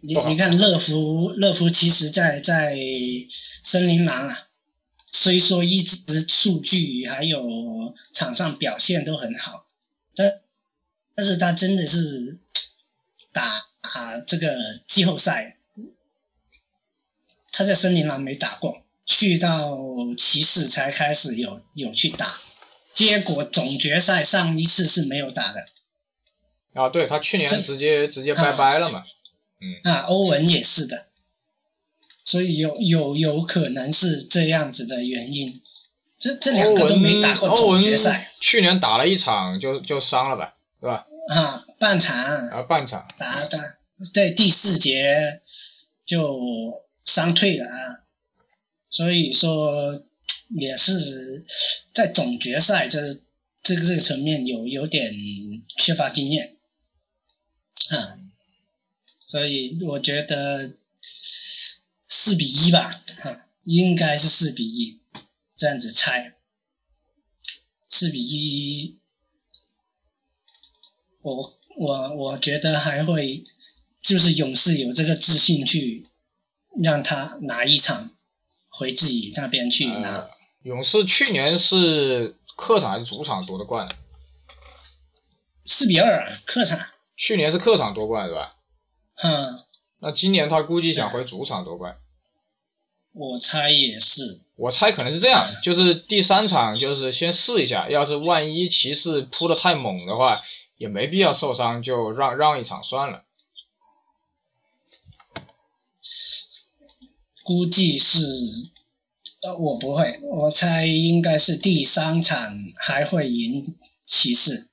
[0.02, 2.78] 你你看乐福，乐福其实在在
[3.64, 4.48] 森林狼啊，
[5.10, 7.48] 虽说一直数据还有
[8.12, 9.66] 场上表现都很好，
[10.16, 10.42] 但
[11.16, 12.38] 但是他真的是
[13.32, 13.44] 打
[13.82, 15.56] 啊这个季后赛。
[17.56, 19.78] 他在森林狼没打过，去到
[20.18, 22.42] 骑士才开始有有去打，
[22.94, 25.64] 结果总决赛上一次是没有打的。
[26.74, 29.04] 啊，对他去年直接直接拜拜了嘛，
[29.62, 29.92] 嗯。
[29.92, 31.06] 啊，欧文也是的，
[32.24, 35.62] 所以有有有可能是这样子的原因。
[36.18, 41.08] 这这两个都没打过总决赛，去年打了一场就就伤了吧，对吧？
[41.30, 42.18] 啊，半场。
[42.50, 43.08] 啊，半场。
[43.18, 43.78] 打打
[44.14, 45.42] 在第四节
[46.06, 46.84] 就。
[47.06, 48.02] 伤退了啊，
[48.88, 50.06] 所以说
[50.52, 51.46] 也是
[51.94, 53.20] 在总决赛这
[53.62, 55.14] 这个这个层面有有点
[55.78, 56.56] 缺乏经验，
[57.90, 58.20] 啊，
[59.26, 60.78] 所以我觉得
[62.08, 65.02] 四比一吧，哈，应该是四比一，
[65.56, 66.38] 这样子猜，
[67.90, 68.98] 四比一，
[71.24, 73.44] 我我我觉得还会，
[74.02, 76.06] 就是勇士有这个自信去
[76.84, 78.12] 让他拿一场
[78.70, 80.30] 回自己那边去拿。
[80.62, 82.36] 勇士去年是。
[82.56, 83.90] 客场还是主场夺的冠？
[85.66, 86.80] 四比二，客场。
[87.16, 88.58] 去年是客场夺冠是吧？
[89.24, 89.56] 嗯。
[90.02, 91.98] 那今年他估计想回主场夺冠。
[93.12, 94.42] 我猜也是。
[94.56, 100.40] 我猜可能是这样，就是第三场就是先试一下，要是万一骑士扑的太猛的话，
[100.84, 103.24] 也没必要受伤，就让让一场算了。
[107.46, 108.20] 估计是。
[109.44, 113.62] 呃，我不会，我猜应该是第三场还会赢
[114.06, 114.70] 骑士，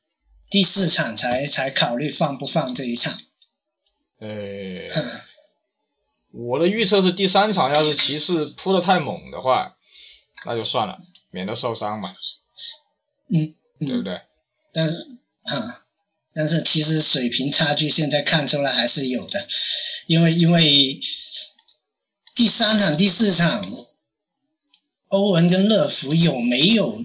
[0.49, 3.17] 第四场才才考虑放不放这一场。
[4.19, 4.29] 呃，
[6.33, 9.77] 我的预测是第三场要是骑士扑的太猛的话，
[10.45, 10.99] 那就算了，
[11.31, 12.13] 免得受伤嘛。
[13.29, 14.23] 嗯，对不对？
[14.73, 15.05] 但是，
[15.43, 15.87] 哈，
[16.41, 19.47] 但是其实水平差距现在看出来还是有的，
[20.07, 20.99] 因为因为
[22.35, 23.69] 第三场、第四场。
[25.09, 27.05] 欧文跟乐福有没有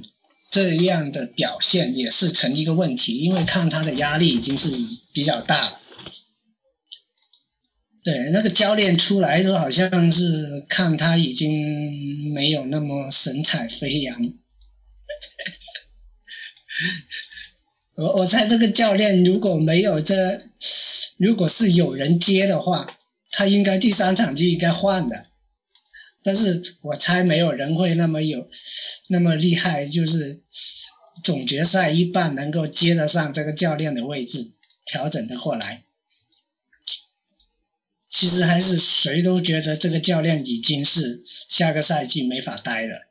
[0.51, 4.69] 这样的表现，也是成一个问题，因为看他的压力已经是
[5.11, 5.79] 比较大了。
[8.03, 14.21] 对，那个教练出来都好像是看他已经没有那么神采飞扬。
[17.95, 20.41] 我我猜这个教练如果没有这，
[21.17, 22.87] 如果是有人接的话，
[23.31, 25.27] 他应该第三场就应该换的。
[26.21, 28.49] 但是我猜没有人会那么有
[29.07, 30.41] 那么厉害，就是
[31.23, 34.51] 总决赛一半能够接得上这个教练的位置，
[34.85, 35.83] 调整的过来。
[38.09, 43.07] 其实还是谁都觉得这个教练已经是下个赛季没法待了。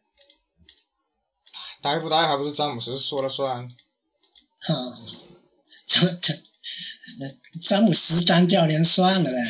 [1.81, 3.69] 待不待还不是詹姆斯说了算？
[4.67, 4.99] 哈，
[5.87, 6.35] 这这，
[7.63, 9.45] 詹姆斯当教练算了呗，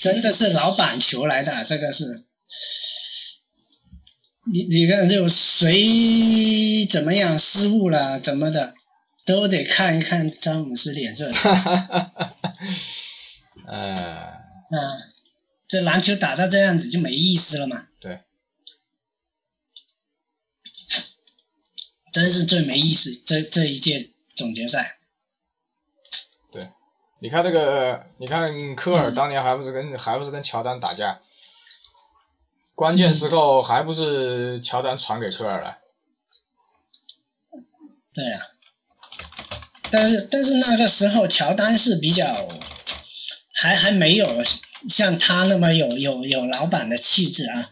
[0.00, 2.24] 真的是老板球来的，这个是。
[4.46, 8.74] 你你看，就谁怎么样失误了，怎么的，
[9.24, 11.32] 都得看一看詹姆斯脸色。
[11.32, 12.34] 哈。
[13.64, 14.42] 啊，
[15.66, 17.88] 这篮球打到这样子就没意思了嘛。
[17.98, 18.20] 对。
[22.12, 24.98] 真是最没意思，这这一届总决赛。
[26.52, 26.68] 对，
[27.20, 31.20] 你看那个，你看科尔当年还不是跟还不是跟乔丹打架？
[32.74, 35.78] 关键时候还不是乔丹传给科尔了？
[38.12, 38.40] 对呀，
[39.90, 42.48] 但是但是那个时候乔丹是比较，
[43.54, 44.42] 还还没有
[44.88, 47.70] 像他那么有有有老板的气质啊，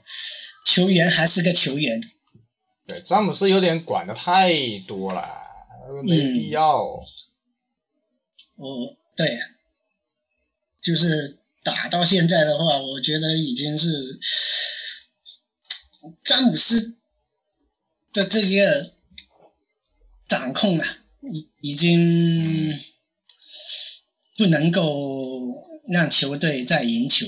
[0.64, 2.00] 球员还是个球员。
[2.86, 4.52] 对，詹姆斯有点管的太
[4.86, 5.41] 多了，
[6.03, 6.84] 没必要。
[8.57, 9.38] 哦，对，
[10.80, 14.20] 就是打到现在的话，我觉得已经是。
[16.24, 16.97] 詹姆斯
[18.12, 18.93] 的这个
[20.26, 20.84] 掌控了，
[21.20, 22.76] 已已经
[24.36, 25.55] 不能够
[25.86, 27.26] 让球队再赢球，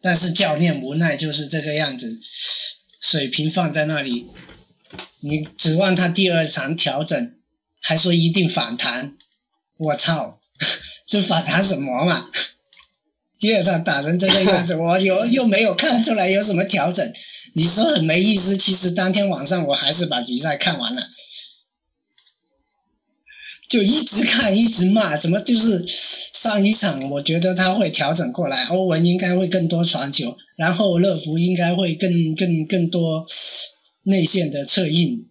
[0.00, 2.20] 但是教练无奈就是这个样子，
[3.00, 4.26] 水平放在那里，
[5.28, 7.34] 你指望他第二场调整，
[7.82, 9.16] 还说一定反弹，
[9.76, 10.40] 我操，
[11.06, 12.30] 这反弹什么嘛？
[13.38, 17.12] 第二场打成这个样子， 我又又没有看出来有什么调整。
[17.54, 21.08] 你说很没意思，其实当天晚上我还是把比赛看完了，
[23.68, 33.24] 就一直看一直骂，怎么就是上一场我觉得他会调整过来，欧文应该会更多传球，然后乐福应该会更更更多
[34.08, 35.28] 内线的策应，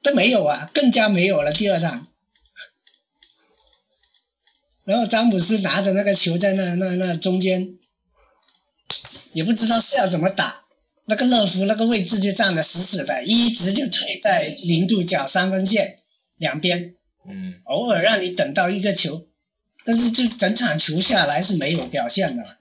[0.00, 2.06] 都没有啊，更加没有了第二场，
[4.84, 7.76] 然后詹姆斯拿着那个球在那那那中间，
[9.32, 10.64] 也不知道是要怎么打。
[11.06, 15.96] 那个乐福那个位置就站得死死的，一直就推在零度角三分线
[16.36, 16.94] 两边，
[17.28, 19.26] 嗯，偶尔让你等到一个球，
[19.84, 22.58] 但是就整场球下来是没有表现的，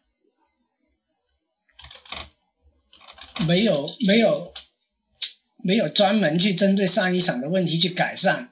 [3.46, 4.52] 没有没有
[5.64, 8.50] 没有专门去针对上一场的问题去改善，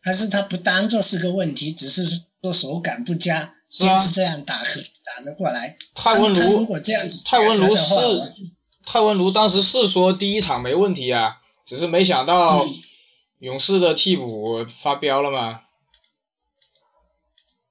[0.00, 5.76] 还是他不当做是个问题，只是说手感不佳，坚持这样打打着过来。
[5.94, 7.94] 泰文卢如果这样子泰文卢是。
[8.84, 12.66] 泰文卢当时是说第一场没问题啊，只是没想到
[13.38, 15.60] 勇士的替补发飙了吗？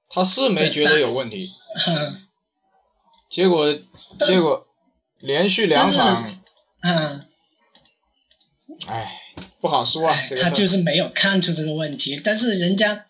[0.10, 1.50] 他是没觉得有问题，
[1.88, 2.22] 嗯
[3.30, 3.78] 结果
[4.20, 4.68] 结果
[5.20, 6.42] 连续两场，
[6.82, 7.26] 嗯，
[8.88, 9.22] 哎，
[9.60, 10.16] 不好说啊。
[10.30, 13.06] 这个他就是没有看出这个问题，但是人家，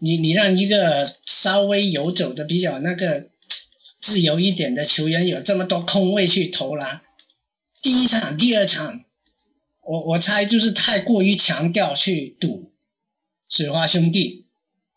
[0.00, 3.28] 你你让一个稍微游走的比较那个
[4.00, 7.02] 自由一点的球员有这么多空位去投篮，
[7.80, 9.04] 第一场、第二场，
[9.82, 12.72] 我我猜就是太过于强调去赌
[13.48, 14.46] 水花兄弟，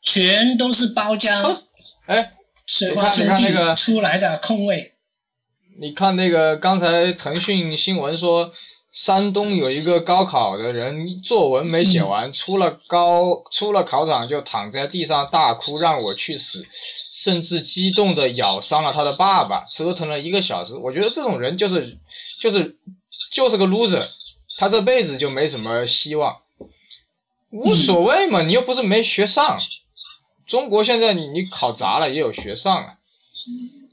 [0.02, 1.62] 全都是包浆
[2.06, 2.34] 哎，
[2.66, 3.46] 水花兄弟
[3.76, 4.94] 出来的空位，
[5.80, 8.52] 你看那个刚才腾讯新闻说，
[8.92, 16.66] 山东有一个高考的人作文没写完，出了高出了考场就躺在地上大哭，让我去死，
[17.14, 20.76] 甚至激动的咬伤了他的爸爸，折腾了一个小时。
[20.76, 22.00] 我觉得这种人就是
[22.40, 22.78] 就是
[23.32, 24.08] 就是个 loser，
[24.58, 26.38] 他这辈子就没什么希望。
[27.52, 29.62] 无所谓嘛，你又不是没学上。
[30.48, 32.96] 中国现在你考砸了也有学上啊，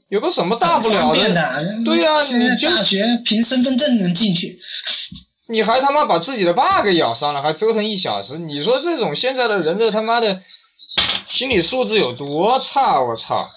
[0.09, 1.33] 有个什么大不了的？
[1.33, 1.83] 的。
[1.83, 4.59] 对呀你就大学凭身份证能进去。
[5.49, 10.41] 你还他妈把自己的爸给咬伤了，还折腾一小时，你说这种现在的人的他妈的
[11.25, 13.01] 心理素质有多差？
[13.01, 13.49] 我操！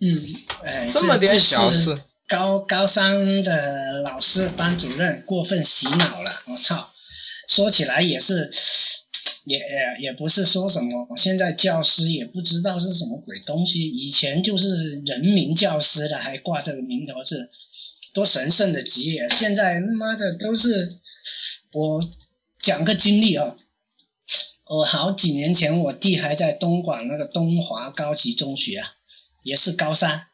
[0.00, 0.22] 嗯，
[0.64, 1.98] 哎，这么点小事，
[2.28, 6.90] 高高三的老师班主任过分洗脑了，我操！
[7.48, 8.50] 说起来也是，
[9.48, 17.48] 也也也不是说什么，现在教师也不知道是什么鬼东西，以前就是人民教师的，还挂这个名头是
[18.12, 20.94] 多神圣的职业，现在他妈的都是
[21.72, 22.04] 我
[22.60, 23.56] 讲个经历啊、
[24.68, 28.86] 我好几年前我弟还在东莞那个东华高级中学啊，
[29.42, 30.26] 也是高三。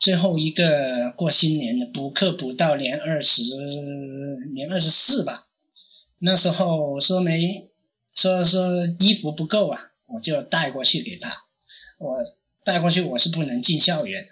[0.00, 3.42] 最后一个过新年的补课补到年二十
[4.54, 5.46] 年二十四吧，
[6.18, 7.67] 那时候我说没
[8.18, 11.44] 说说衣服不够啊，我就带过去给他。
[11.98, 12.18] 我
[12.64, 14.26] 带过去我是不能进校园，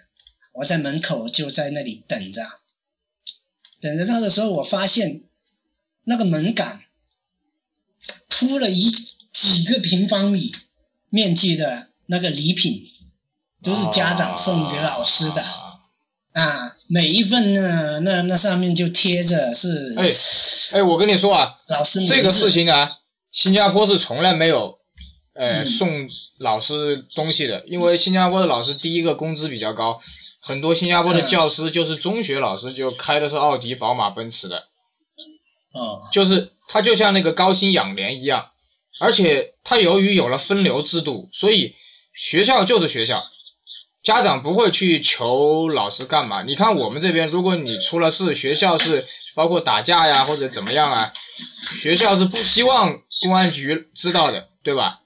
[0.51, 2.45] 我在门口就在那里等着，
[3.79, 5.23] 等着他的时候，我发现
[6.03, 6.81] 那个门杆
[8.27, 10.53] 铺了一几个平方米
[11.07, 12.85] 面积的那个礼品，
[13.63, 15.41] 都是家长送给老师的。
[15.41, 15.63] 啊
[16.33, 20.05] 啊，每一份呢，那那上面就贴着是哎
[20.73, 22.91] 哎，我跟你说啊，老师这个事情啊，
[23.37, 24.79] 新加坡是从来没有，
[25.35, 25.65] 呃，嗯。
[25.67, 26.09] 送
[26.39, 30.01] 老师东西的，因为新加坡的老师第一个工资比较高，
[30.41, 34.67] 很多新加坡的嗯教师就是中学老师就开的是奥迪、宝马、奔驰的，
[35.73, 38.49] 哦，就是他就像那个高薪养廉一样，
[38.99, 41.75] 而且他由于有了分流制度，所以
[42.19, 43.23] 学校就是学校，
[44.07, 46.41] 家长不会去求老师干嘛。
[46.41, 49.05] 你看我们这边，如果你出了事，学校是
[49.35, 51.11] 包括打架呀或者怎么样啊，
[51.81, 55.01] 学校是不希望公安局知道的，对吧？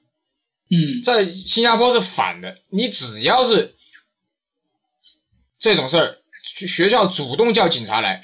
[0.69, 3.73] 嗯在新加坡是反的，你只要是
[5.59, 6.17] 这种事儿，
[6.67, 8.21] 学校主动叫警察来，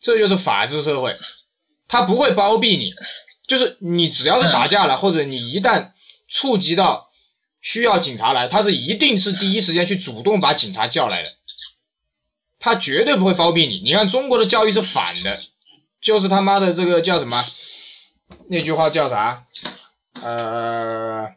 [0.00, 1.12] 这就是法治社会，
[1.88, 2.92] 他不会包庇你，
[3.48, 5.90] 就是你只要是打架了，或者你一旦
[6.28, 7.10] 触及到
[7.64, 11.32] 需要警察来，他是一定是第一时间去主动把警察叫来的，
[12.58, 13.80] 他绝对不会包庇你。
[13.80, 15.40] 你看中国的教育是反的，
[15.98, 17.42] 就是他妈的这个叫什么？
[18.48, 19.46] 那句话叫啥？
[20.22, 21.28] 呃，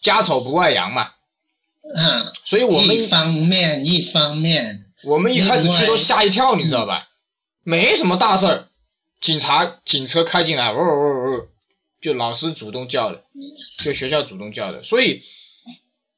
[0.00, 1.02] 家丑不外扬嘛。
[1.02, 7.10] 啊，所以我们一方面一方面，我们一开始去都吓一跳，你知道吧？
[7.62, 8.68] 没什么大事儿，
[9.20, 11.48] 警察警车开进来，呜呜呜，
[12.02, 13.22] 就老师主动叫的，
[13.78, 14.82] 就学校主动叫的。
[14.82, 15.22] 所以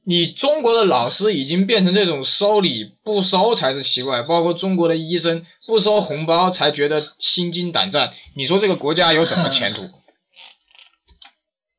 [0.04, 8.12] 你中国的老师已经变成这种收礼不收才是奇怪，包括中国的医生不收红包才觉得心惊胆战。
[8.34, 9.88] 你说这个国家有什么前途？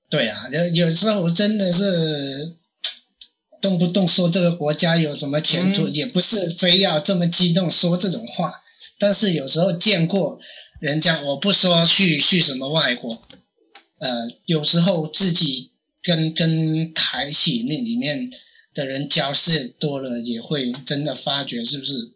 [0.07, 2.55] 对啊，有有时候真的是
[3.59, 8.53] 动不动说这个国家有什么前途，嗯也不是非要这么激动说这种话，
[8.99, 10.39] 但是有时候见过
[10.79, 13.19] 人家，我不说去去什么外国，
[13.99, 15.71] 呃，有时候自己
[16.01, 18.29] 跟跟台企那里面
[18.73, 22.13] 的人交涉多了，也会真的发觉是不是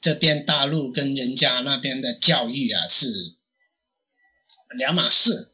[0.00, 3.34] 这边大陆跟人家那边的教育啊是
[4.76, 5.50] 两码事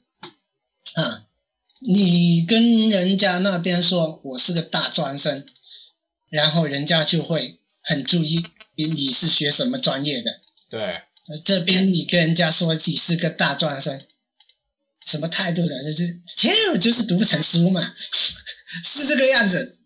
[0.94, 1.26] 啊。
[1.80, 5.46] 你跟人家那边说我是个大专生，
[6.28, 8.44] 然后人家就会很注意
[8.74, 10.40] 你是学什么专业的。
[10.70, 10.80] 对，
[11.28, 14.00] 呃这边你跟人家说你是个大专生，
[15.08, 15.84] 什么态度的？
[15.84, 17.94] 就是切，我就是读不成书嘛，
[18.84, 19.76] 是这个样子。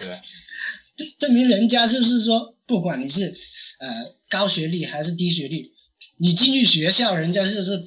[0.00, 3.32] 对，证明人家就是说，不管你是
[3.78, 3.88] 呃
[4.28, 5.72] 高学历还是低学历，
[6.18, 7.80] 你进去学校，人家就是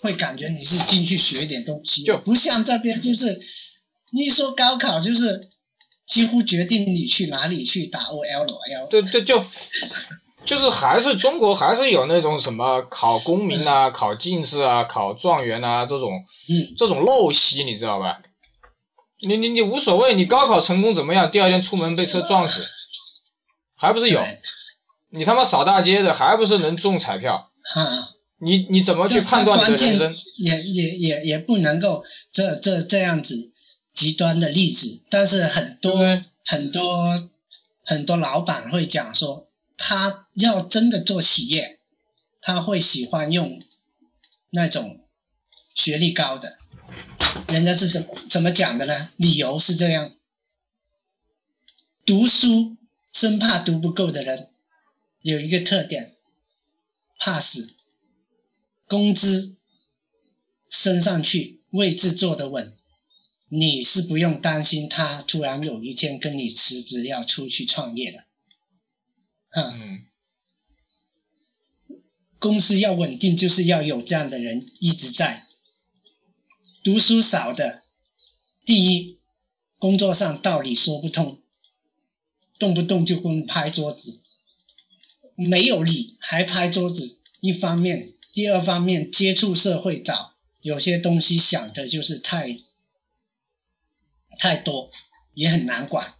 [0.00, 3.38] 会感觉你是进去学点东西，就不像这边就是
[4.12, 5.48] 一说高考就是
[6.06, 8.86] 几乎决定你去哪里去打 O L L。
[8.88, 9.44] 对对，就
[10.44, 18.20] 就是还是中国还是有那种什么考公民啊、考进士啊、考状元啊这种嗯，这种陋习，你知道吧？
[19.26, 21.30] 你你你无所谓，你高考成功怎么样？
[21.30, 22.66] 第二天出门被车撞死，
[23.76, 24.20] 还不是有？
[25.10, 27.50] 你他妈扫大街的，还不是能中彩票？
[27.74, 27.88] 哈。
[28.38, 30.16] 你你怎么去判断你的人生？
[30.38, 33.50] 也也也也不能够这这这样子
[33.92, 36.20] 极端的例子，但是很多？
[36.44, 36.82] 很多
[37.84, 39.46] 很多老板会讲说，
[39.84, 41.80] 他要真的做企业，
[42.40, 43.60] 他会喜欢用
[44.50, 45.00] 那种
[45.74, 46.56] 学历高的。
[47.48, 49.10] 人家是怎么怎么讲的呢？
[49.16, 50.14] 理由是这样：
[52.06, 52.76] 读书
[53.10, 54.50] 生怕读不够的人
[55.20, 56.14] 有一个特点，
[57.18, 57.74] 怕死。
[58.86, 59.56] 工资
[60.70, 62.72] 升上去，位置坐得稳，
[63.48, 68.24] 你是不用担心他突然有一天跟你辞职要出去创业的。
[69.54, 70.06] 嗯，
[72.38, 75.46] 公司要稳定，就是要有这样的人一直在。
[76.82, 77.82] 读书少的，
[78.64, 79.20] 第一，
[79.78, 81.40] 工作上道理说不通，
[82.58, 84.22] 动不动就跟拍桌子，
[85.36, 87.20] 没有理还拍桌子。
[87.40, 92.58] 一方面，第二方面接触社会早，有些东西想的就是太
[94.38, 94.90] 太多，
[95.34, 96.14] 也很难管。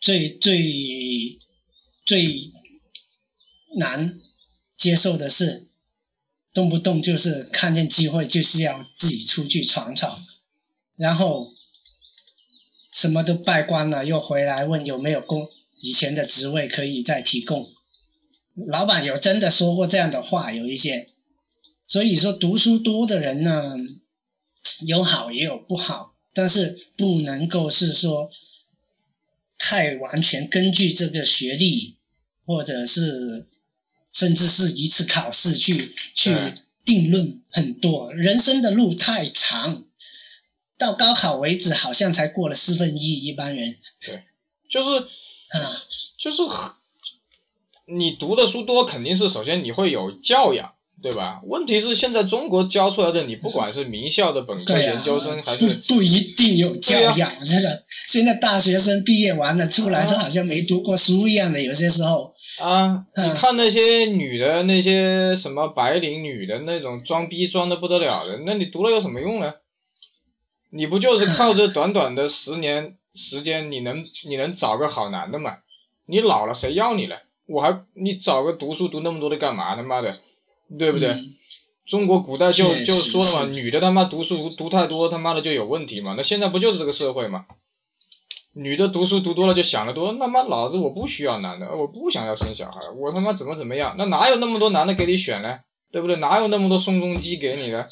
[0.00, 1.38] 最最
[2.04, 2.52] 最
[3.76, 4.18] 难
[4.76, 5.68] 接受的是，
[6.52, 10.20] 动不动就是看见机会就是要自己出去闯闯，
[10.96, 11.52] 然后
[12.92, 15.48] 什么都败光了，又回来问有没有工
[15.80, 17.72] 以前的职位可以再提供。
[18.66, 21.08] 老板有真的说过这样的话，有一些，
[21.86, 23.76] 所以说读书多的人呢，
[24.86, 28.28] 有好也有不好，但是不能够是说
[29.70, 31.94] 太完全根据这个学历，
[32.44, 33.46] 或者是
[34.12, 36.34] 甚至是一次考试去去
[36.84, 38.12] 定论很多。
[38.12, 39.84] 人生的路太长，
[40.76, 44.24] 到高考为止，好像才过了四分一一般人对
[44.68, 44.88] 就是。
[45.50, 45.82] 啊，
[46.18, 46.42] 就是，
[47.86, 51.40] 你读的书多，肯定是首先你会有教养，对吧？
[51.44, 57.84] 问题是现在中国教出来的，你不管是名校的本科、研究生，还不是不一定有教养，真的。
[58.06, 62.32] 现在大学生毕业完了出来，啊都好像没读过书一样的，有些时候。
[62.62, 69.54] 啊，嗯你看那些女的，那些什么白领女的那种装逼装的不得了的，那你读了有什么用呢？
[70.72, 75.58] 你不就是靠这短短的十年时间，你能你能找个好男的吗？
[76.06, 77.22] 你老了谁要你了？
[77.46, 79.74] 我还你找个读书读那么多的干嘛？
[79.74, 80.20] 他妈的，
[80.78, 81.08] 对不对？
[81.10, 81.36] 嗯
[81.86, 86.14] 中国古代就就说了嘛，女的他妈读书读太多，他妈的就有问题嘛。
[86.16, 87.46] 那现在不就是这个社会嘛？
[88.52, 93.96] 女的读书读多了就想得多，他妈老子我不需要男的，我不想要生小孩，我他妈怎么怎么样？
[93.98, 95.58] 那哪有那么多男的给你选呢？
[95.90, 96.14] 对不对？
[96.18, 97.88] 哪有那么多宋仲基给你的？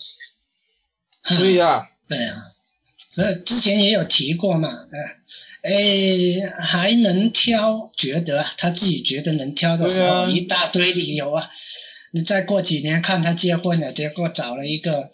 [1.37, 2.37] 对呀啊，对啊，
[3.11, 11.51] 这之前也有提过嘛，呃，诶，还能挑，觉得啊他自己觉得能挑的时候，啊一大堆理由啊。
[12.13, 15.11] 你再过几年看他结婚了，结果找了一个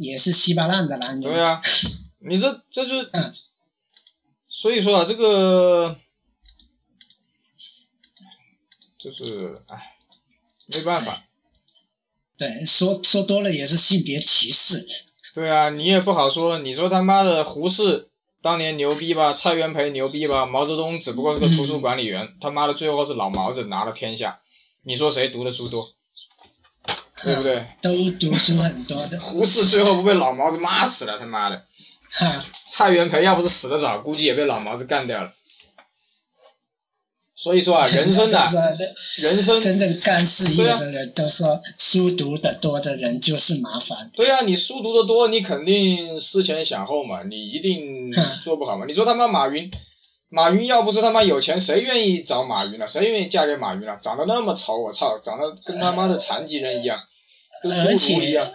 [0.00, 1.20] 也是稀巴烂的男人。
[1.20, 1.60] 对啊，
[2.28, 3.34] 你这这是嗯，
[4.48, 5.98] 所以说啊，这个
[8.98, 9.96] 就是唉，
[10.66, 11.24] 没办法。
[12.36, 14.84] 对，说说多了也是性别歧视。
[15.34, 16.58] 对啊，你也不好说。
[16.58, 18.08] 你说他妈的胡适
[18.40, 24.40] 当年牛逼吧，蔡元培牛逼吧，毛泽东只不过是个图书管理员，他妈的最后是老毛子拿了天下。
[24.82, 25.93] 你说谁读的书多？
[27.24, 27.66] 对不对？
[27.80, 31.18] 都读书很多的，胡适最后不被老毛子骂死了？
[31.18, 31.64] 他妈的！
[32.10, 35.30] 哈，蔡元培要不是死得早，估计也被老毛子干掉了。
[37.36, 38.44] 所以说啊， 人生啊
[39.18, 44.10] 人生真正干事业的人都说，书读的多的人就是麻烦。
[44.14, 48.86] 对啊，你书读的多，你肯定思前想后嘛，你一定嗯做不好嘛。
[48.86, 49.70] 你说他妈马云，
[50.30, 52.86] 马云要不是他妈有钱，谁愿意找马云了？
[52.86, 53.98] 谁愿意嫁给马云了？
[54.00, 56.98] 长得那么丑，我操，长得跟他妈的残疾人一样，
[57.68, 58.54] 跟而且。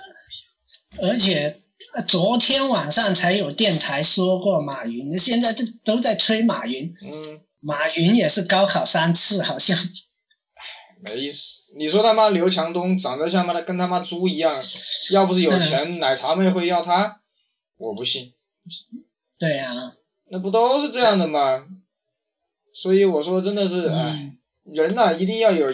[1.01, 1.61] 而且
[1.95, 6.93] 呃昨天晚上才有电台说过马云，现在都都在吹马云。
[7.01, 9.77] 嗯，马云也是高考三次，好像。
[11.01, 11.59] 没意思。
[11.77, 14.51] 你说他妈刘强东长得像妈的跟他妈猪一样，
[15.11, 17.21] 要不是有钱，奶茶妹会要他？
[17.77, 18.33] 我不信。
[19.37, 19.73] 对呀、
[20.31, 21.65] 那不都是这样的吗？
[22.73, 24.37] 所以我说真的是，哎、嗯，
[24.73, 25.73] 人呐、一定要有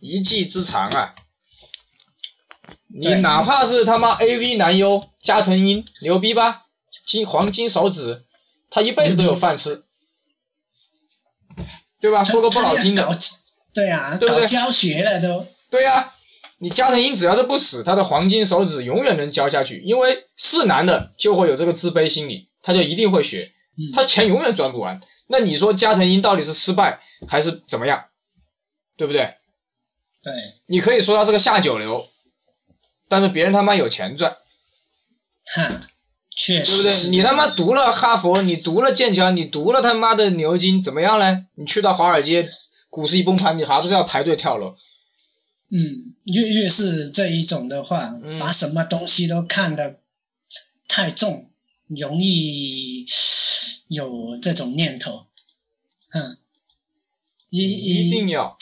[0.00, 1.14] 一技之长啊。
[2.88, 6.64] 你哪怕是他妈 AV 男优加藤鹰，牛逼吧？
[7.06, 8.24] 金黄金手指，
[8.70, 9.84] 他一辈子都有饭吃，
[12.00, 12.24] 对吧？
[12.24, 13.06] 说个不好听的。
[13.72, 14.46] 对啊，对不对？
[14.46, 16.12] 教学了都，对呀、
[16.58, 23.92] 你加藤鹰只要是不死，他的黄金手指永远能教下去，因为是男的就会有这个自卑心理，他就一定会学，嗯。
[23.92, 24.98] 他钱永远赚不完。
[25.28, 28.04] 那你说加藤鹰到底是失败还是怎么样，
[28.96, 29.34] 对不对？
[30.22, 30.32] 对，
[30.66, 32.04] 你可以说他是个下九流，
[33.08, 34.36] 但是别人他妈有钱赚，
[35.54, 35.80] 哼，
[36.34, 37.10] 确实对不对？
[37.10, 41.46] 你他妈读了哈佛，你读了剑桥，你读了他妈的牛津，怎么样呢？
[41.54, 42.44] 你去到华尔街，
[42.90, 44.74] 股市一崩盘，你还不是要排队跳楼？
[45.70, 49.98] 嗯，越越是这一种的话，嗯把什么东西都看得
[50.86, 51.46] 太重，
[51.88, 53.04] 容易
[53.88, 55.26] 有这种念头。
[56.10, 56.38] 嗯，
[57.50, 58.56] 一一定要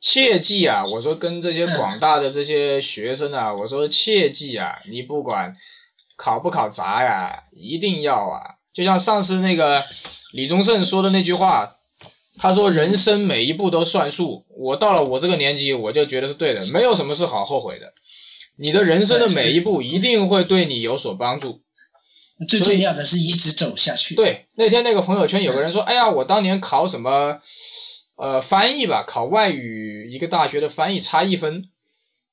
[0.00, 0.84] 切记啊！
[0.86, 4.78] 我说跟这些嗯广大的这些学生啊，我说切记啊！
[4.88, 5.54] 你不管
[6.16, 8.56] 考不考砸呀，一定要啊！
[8.72, 9.84] 就像上次那个
[10.32, 11.76] 李宗盛说的那句话，
[12.38, 14.46] 他说人生每一步都算数。
[14.56, 17.92] 我到了我这个年纪，我就觉得是对的，没有什么是好后悔的。
[18.56, 21.60] 你的人生的每一步一定会对你有所帮助。
[22.48, 24.14] 最重要的是一直走下去。
[24.14, 27.38] 对，那天那个朋友圈有个人说：“哎呀，我当年考什么，
[28.20, 31.64] 呃，翻译吧，考外语一个大学的翻译差一分，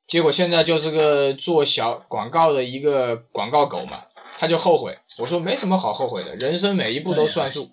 [0.05, 4.01] 结果现在就是个做小广告的一个广告狗嘛，
[4.37, 4.97] 他就后悔。
[5.17, 7.69] 我说没什么好后悔的，人生每一步都算数。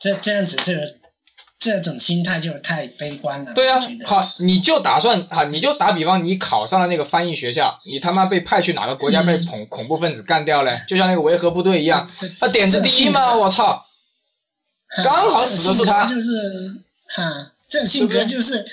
[0.00, 0.80] 这这样子，这个
[1.58, 3.52] 这种心态就太悲观了。
[3.54, 13.84] 对啊好，你就打算啊，你就打比方，你考上了那个翻译学校，你他妈被派去哪个国家被嗯恐恐怖分子干掉嘞，就像那个维和部队一样，这他点子第一嘛，我操！
[15.04, 16.06] 刚好死的是他
[17.06, 18.64] 哈，这种性格就是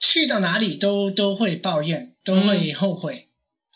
[0.00, 3.28] 去到哪里都都会抱怨，都会后悔，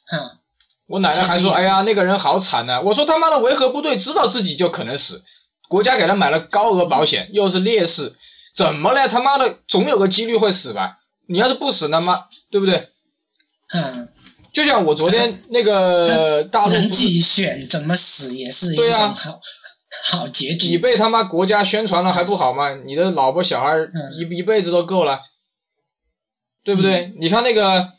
[0.06, 0.38] 哈，
[0.86, 5.22] 我奶奶还说：“其实也哎呀，那个人好惨呐、我说：“他妈的，维和部队知道自己就可能死，
[5.68, 8.14] 国家给他买了高额保险，又是烈士，
[8.54, 9.08] 怎么了？
[9.08, 10.98] 他妈的，总有个几率会死吧？
[11.26, 12.20] 你要是不死，他妈
[12.50, 12.90] 对不对？
[13.74, 14.12] 嗯，
[14.52, 18.98] 就像我昨天那个大陆不是，能自己选怎么死也是一对啊。
[18.98, 19.40] 种好
[20.04, 20.78] 好结局你。
[20.78, 22.74] 被他妈国家宣传了还不好吗？
[22.86, 25.20] 你的老婆小孩嗯一一辈子都够了，
[26.64, 27.12] 对不对？
[27.20, 27.92] 你看那个，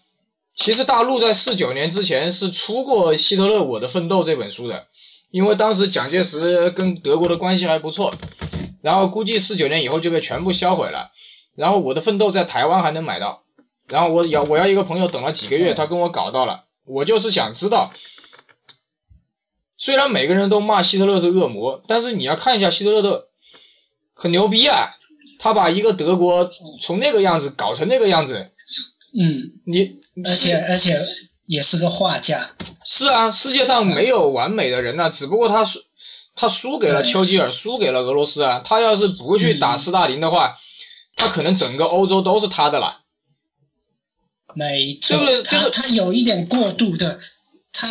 [0.55, 4.87] 其实大陆在四九年之前是出过希特勒《我的奋斗》这本书的，
[5.31, 8.13] 因为当时蒋介石跟德国的关系还不错，
[8.81, 11.11] 然后估计四九年以后就被全部销毁了。
[11.55, 13.43] 然后《我的奋斗》在台湾还能买到，
[13.87, 17.91] 然后我要我要一个朋友等了几个月，他跟我搞到了，我就是想知道。
[19.83, 23.27] 虽然每个人都骂希特勒是恶魔，但是你要看一下希特勒的
[24.13, 24.95] 很牛逼啊！
[25.37, 28.49] 他把一个德国从那个样子搞成那个样子，
[29.19, 30.97] 嗯，你而且而且
[31.47, 32.55] 也是个画家，
[32.85, 35.81] 是啊，世界上没有完美的人呐、只不过他输
[36.33, 38.61] 他输给了丘吉尔，输给了俄罗斯啊。
[38.63, 40.57] 他要是不去打嗯斯大林的话，
[41.17, 43.01] 他可能整个欧洲都是他的了。
[44.55, 47.19] 没错对不对，他他有一点过度的，
[47.73, 47.85] 他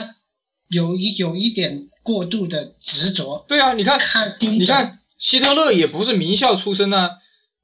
[0.73, 3.99] 有一有一点过度的执着，对啊，你看，
[4.41, 7.11] 你看希特勒也不是名校出身啊、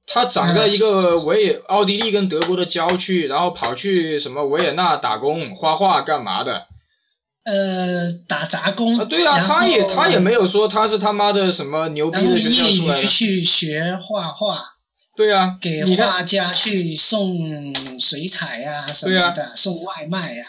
[0.07, 6.67] 他长在一个维也奥地利跟德国的郊区，然后跑去什么维也纳打工、画画干嘛的。
[7.45, 9.05] 呃打杂工啊？
[9.07, 13.03] 对啊，他也他也没有说他是他妈的什么牛逼的学校业出来的。
[13.03, 14.75] 余去学画画，
[15.17, 17.35] 对啊，给画家去送
[17.99, 20.45] 水彩呀、什么的，送外卖呀、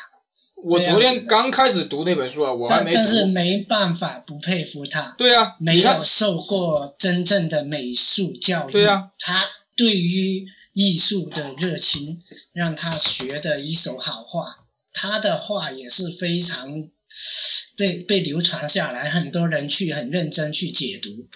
[0.63, 3.25] 我昨天刚开始读那本书啊，我还没但但是。
[3.25, 9.09] 没办法不佩服他，对啊，没有受过真正的美术教育，对啊。
[9.17, 9.41] 他
[9.75, 12.19] 对于艺术的热情
[12.51, 16.67] 让他学的一手好画，他的画也是非常
[17.77, 21.27] 被被流传下来，很多人去很认真去解读。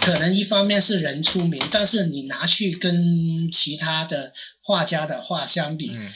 [0.00, 4.32] 可能一方面是人出名，但是你拿去跟其他的
[4.62, 6.10] 画家的画相比，嗯，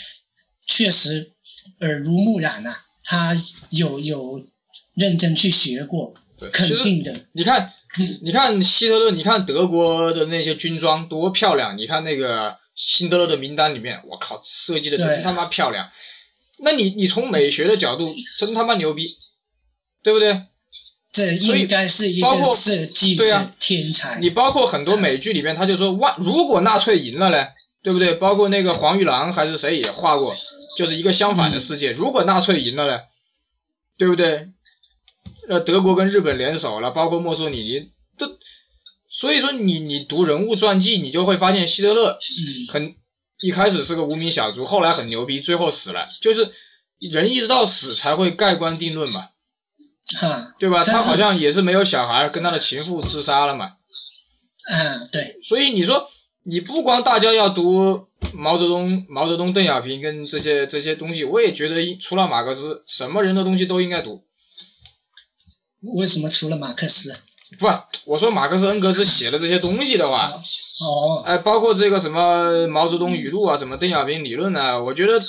[0.66, 1.33] 确实
[1.81, 3.35] 耳濡目染啊，他
[3.71, 4.43] 有有
[4.95, 6.14] 认真去学过，
[6.53, 7.14] 肯定的。
[7.33, 11.77] 你看嗯，你看希特勒，你看德国的那些军装多漂亮！
[11.79, 15.89] 你看那个辛德勒的名单里面，我靠，设计的真他妈漂亮。
[16.59, 19.17] 那你你从美学的角度，真他妈牛逼，
[20.03, 20.43] 对不对？
[21.12, 24.21] 这应该是一个设计对啊的天才。
[24.21, 27.49] 你包括很多美剧里面，他就说万如果纳粹赢了嘞，
[27.83, 28.14] 对不对？
[28.14, 30.37] 包括那个黄玉郎还是谁也画过，
[30.77, 31.91] 就是一个相反的世界。
[31.91, 33.01] 如果纳粹赢了呢，
[33.99, 34.51] 对不对？
[35.49, 38.39] 呃，德国跟日本联手了，包括墨索里尼，都
[39.09, 42.95] 所以说你你读人物传记，你就会发现希特勒嗯，很
[43.41, 46.09] 一开始是个无名小卒，后来很牛逼，最后死了。
[46.20, 46.51] 就是
[46.99, 49.29] 人一直到死才会盖棺定论嘛，
[50.22, 50.83] 啊，对吧？
[50.85, 53.74] 他好像也是没有小孩，跟他的情妇自杀了嘛。
[54.68, 56.11] 嗯，对，所以你说，
[56.49, 64.22] 你不光大家要读毛泽东、毛泽东、邓小平跟这些这些东西，我也觉得除了马克思，什么人的东西都应该读。
[65.97, 67.18] 为什么除了马克思？
[67.59, 67.66] 不，
[68.07, 70.40] 我说马克思、恩格斯写的这些东西的话，
[70.80, 75.20] 哦，哎，包括这个什么毛泽东语录啊，什么邓小平理论啊，我觉得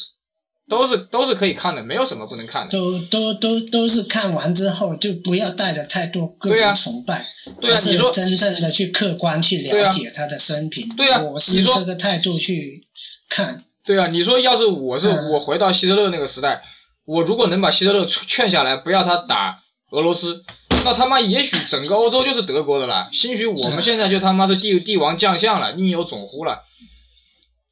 [0.70, 2.72] 都是都是可以看的，没有什么不能看的。
[2.72, 7.26] 都都都都是看完之后就不要带着太多个人崇拜，
[7.62, 10.88] 对啊，你说真正的去客观去了解他的生平。
[10.96, 12.88] 对啊我是这个态度去
[13.30, 13.64] 看。
[13.86, 16.62] 对啊，你说要是我是嗯我回到希特勒那个时代，
[17.06, 20.44] 我如果能把希特勒劝下来，不要他打俄罗斯，
[20.84, 23.08] 那他妈也许整个欧洲就是德国的了。
[23.14, 26.64] 兴许我们现在就他妈是帝帝王将相了，宁有种乎了。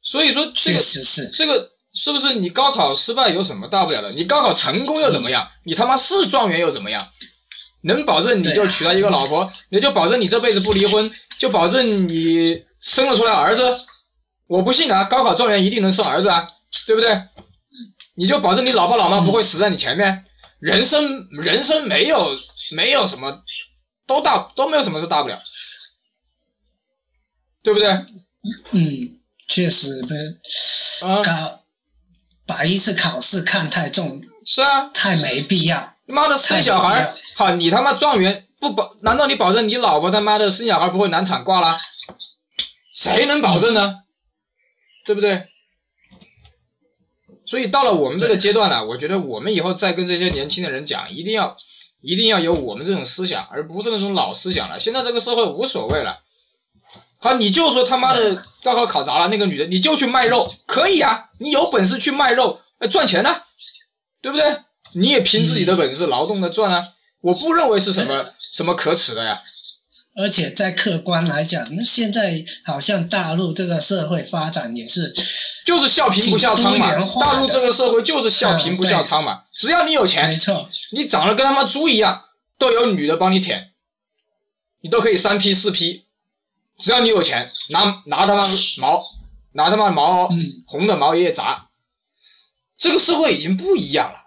[0.02, 4.10] 所以说这确个实是，这个是不是你高考失败有什么大不了的？
[4.10, 5.48] 你高考成功又怎么样？
[5.64, 7.08] 你他妈是状元又怎么样？
[7.80, 13.62] 能保证你就娶到一个老婆，也就保证你这辈子不离婚，就保证你生了出来儿子。
[14.46, 16.46] 我不信啊，高考状元一定能生儿子啊，
[16.86, 17.22] 对不对？
[18.14, 20.24] 你就保证你老爸老妈不会死在你前面。
[20.58, 22.30] 人生人生没有
[22.72, 23.42] 没有什么
[24.06, 25.40] 都大都没有什么是大不了，
[27.62, 27.88] 对不对？
[28.72, 31.60] 嗯，确实不啊、高，
[32.46, 35.94] 把一次考试看太重，是啊，太没必要。
[36.06, 38.94] 妈的生小孩，好，你他妈状元不保？
[39.00, 41.78] 难道你保证你老婆他妈的生小孩不会难产挂了？
[42.94, 44.02] 谁能保证呢？
[45.04, 45.48] 对不对？
[47.44, 51.56] 所以到了我们这个阶段了，我觉得我们以后再跟这些年轻的人讲，一定要
[52.00, 54.78] 一定要有我们这种思想，而不是那种老思想了。
[54.78, 56.22] 现在这个社会无所谓了。
[57.18, 63.42] 好，你就说他妈的高考考砸了，那个女的你就去卖肉，可以啊，你有本事去卖肉，呃赚钱呢、
[64.20, 64.60] 对不对？
[64.94, 66.88] 你也凭自己的本事劳动的赚啊，
[67.20, 69.38] 我不认为是什么什么可耻的呀。
[70.18, 75.12] 而且在客观来讲，那现在好像大陆这个社会发展也是，
[75.66, 76.90] 就是笑贫不笑娼嘛
[77.20, 82.22] 大陆这个社会就是笑贫不笑娼嘛，只要你有没钱，错，你长得跟他妈猪一样，
[82.58, 83.72] 都有女的帮你舔，
[84.80, 86.05] 你都可以三 P 四 P，
[86.78, 88.46] 只要你有钱，拿拿他妈
[88.80, 89.02] 毛，
[89.52, 91.68] 拿他妈毛嗯，红的毛爷爷砸，
[92.76, 94.20] 这个社会已经不一样了。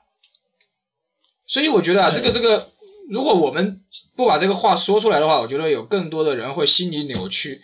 [1.45, 2.72] 所以我觉得啊，这个这个，
[3.10, 3.84] 如果我们
[4.16, 7.62] 不把这个话说出来的话，我觉得有更多的人会心理扭曲，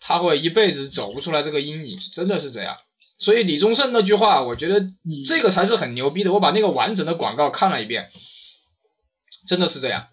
[0.00, 2.76] 他会一辈子走不出来这个阴影，真的是这样。
[3.18, 6.32] 所以李宗盛那句话，我觉得嗯这个才是很牛逼的。
[6.32, 8.10] 我把那个完整的广告看了一遍，
[9.46, 10.08] 真的是这样。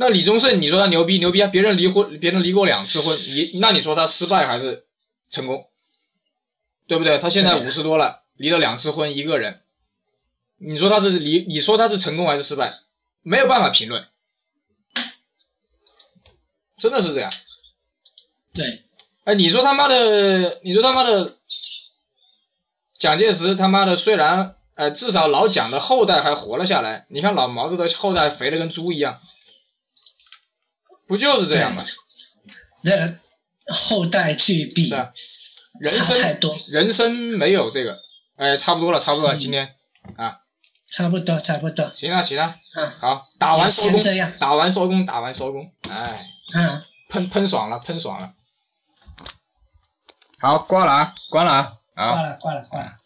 [0.00, 1.48] 那李宗盛，你说他牛逼牛逼啊？
[1.48, 4.86] 别人离婚，别人离过两次婚，你那你说他失败还是
[5.28, 5.66] 成功？
[6.86, 7.18] 对不对？
[7.18, 9.62] 他现在对五十多了，离了两次婚，一个人，
[10.58, 11.44] 你说他是离？
[11.48, 12.78] 你说他是成功还是失败？
[13.22, 14.06] 没有办法评论，
[16.78, 17.28] 真的是这样。
[18.54, 18.64] 对，
[19.24, 21.36] 哎，你说他妈的，你说他妈的，
[22.96, 29.18] 蒋介石他妈的虽然，呃，至少老蒋的后代还活了下来，你看老毛子的后代肥的跟猪一样，
[31.08, 31.84] 不就是这样吗？
[32.82, 32.92] 那
[33.74, 35.12] 后代去比啊，
[35.80, 38.00] 人差太生多，人生没有这个，
[38.36, 39.38] 哎，差不多了，差不多了，嗯。
[39.38, 39.74] 今天
[40.16, 40.38] 啊。
[40.90, 48.32] 差不多差不多，行了行了，嗯好，打完收工这样，打完收工，打完收工，哎，嗯，喷喷爽了，喷爽了。
[50.40, 52.22] 好，挂了啊，关了啊，好挂。
[52.22, 52.96] 了挂了挂了。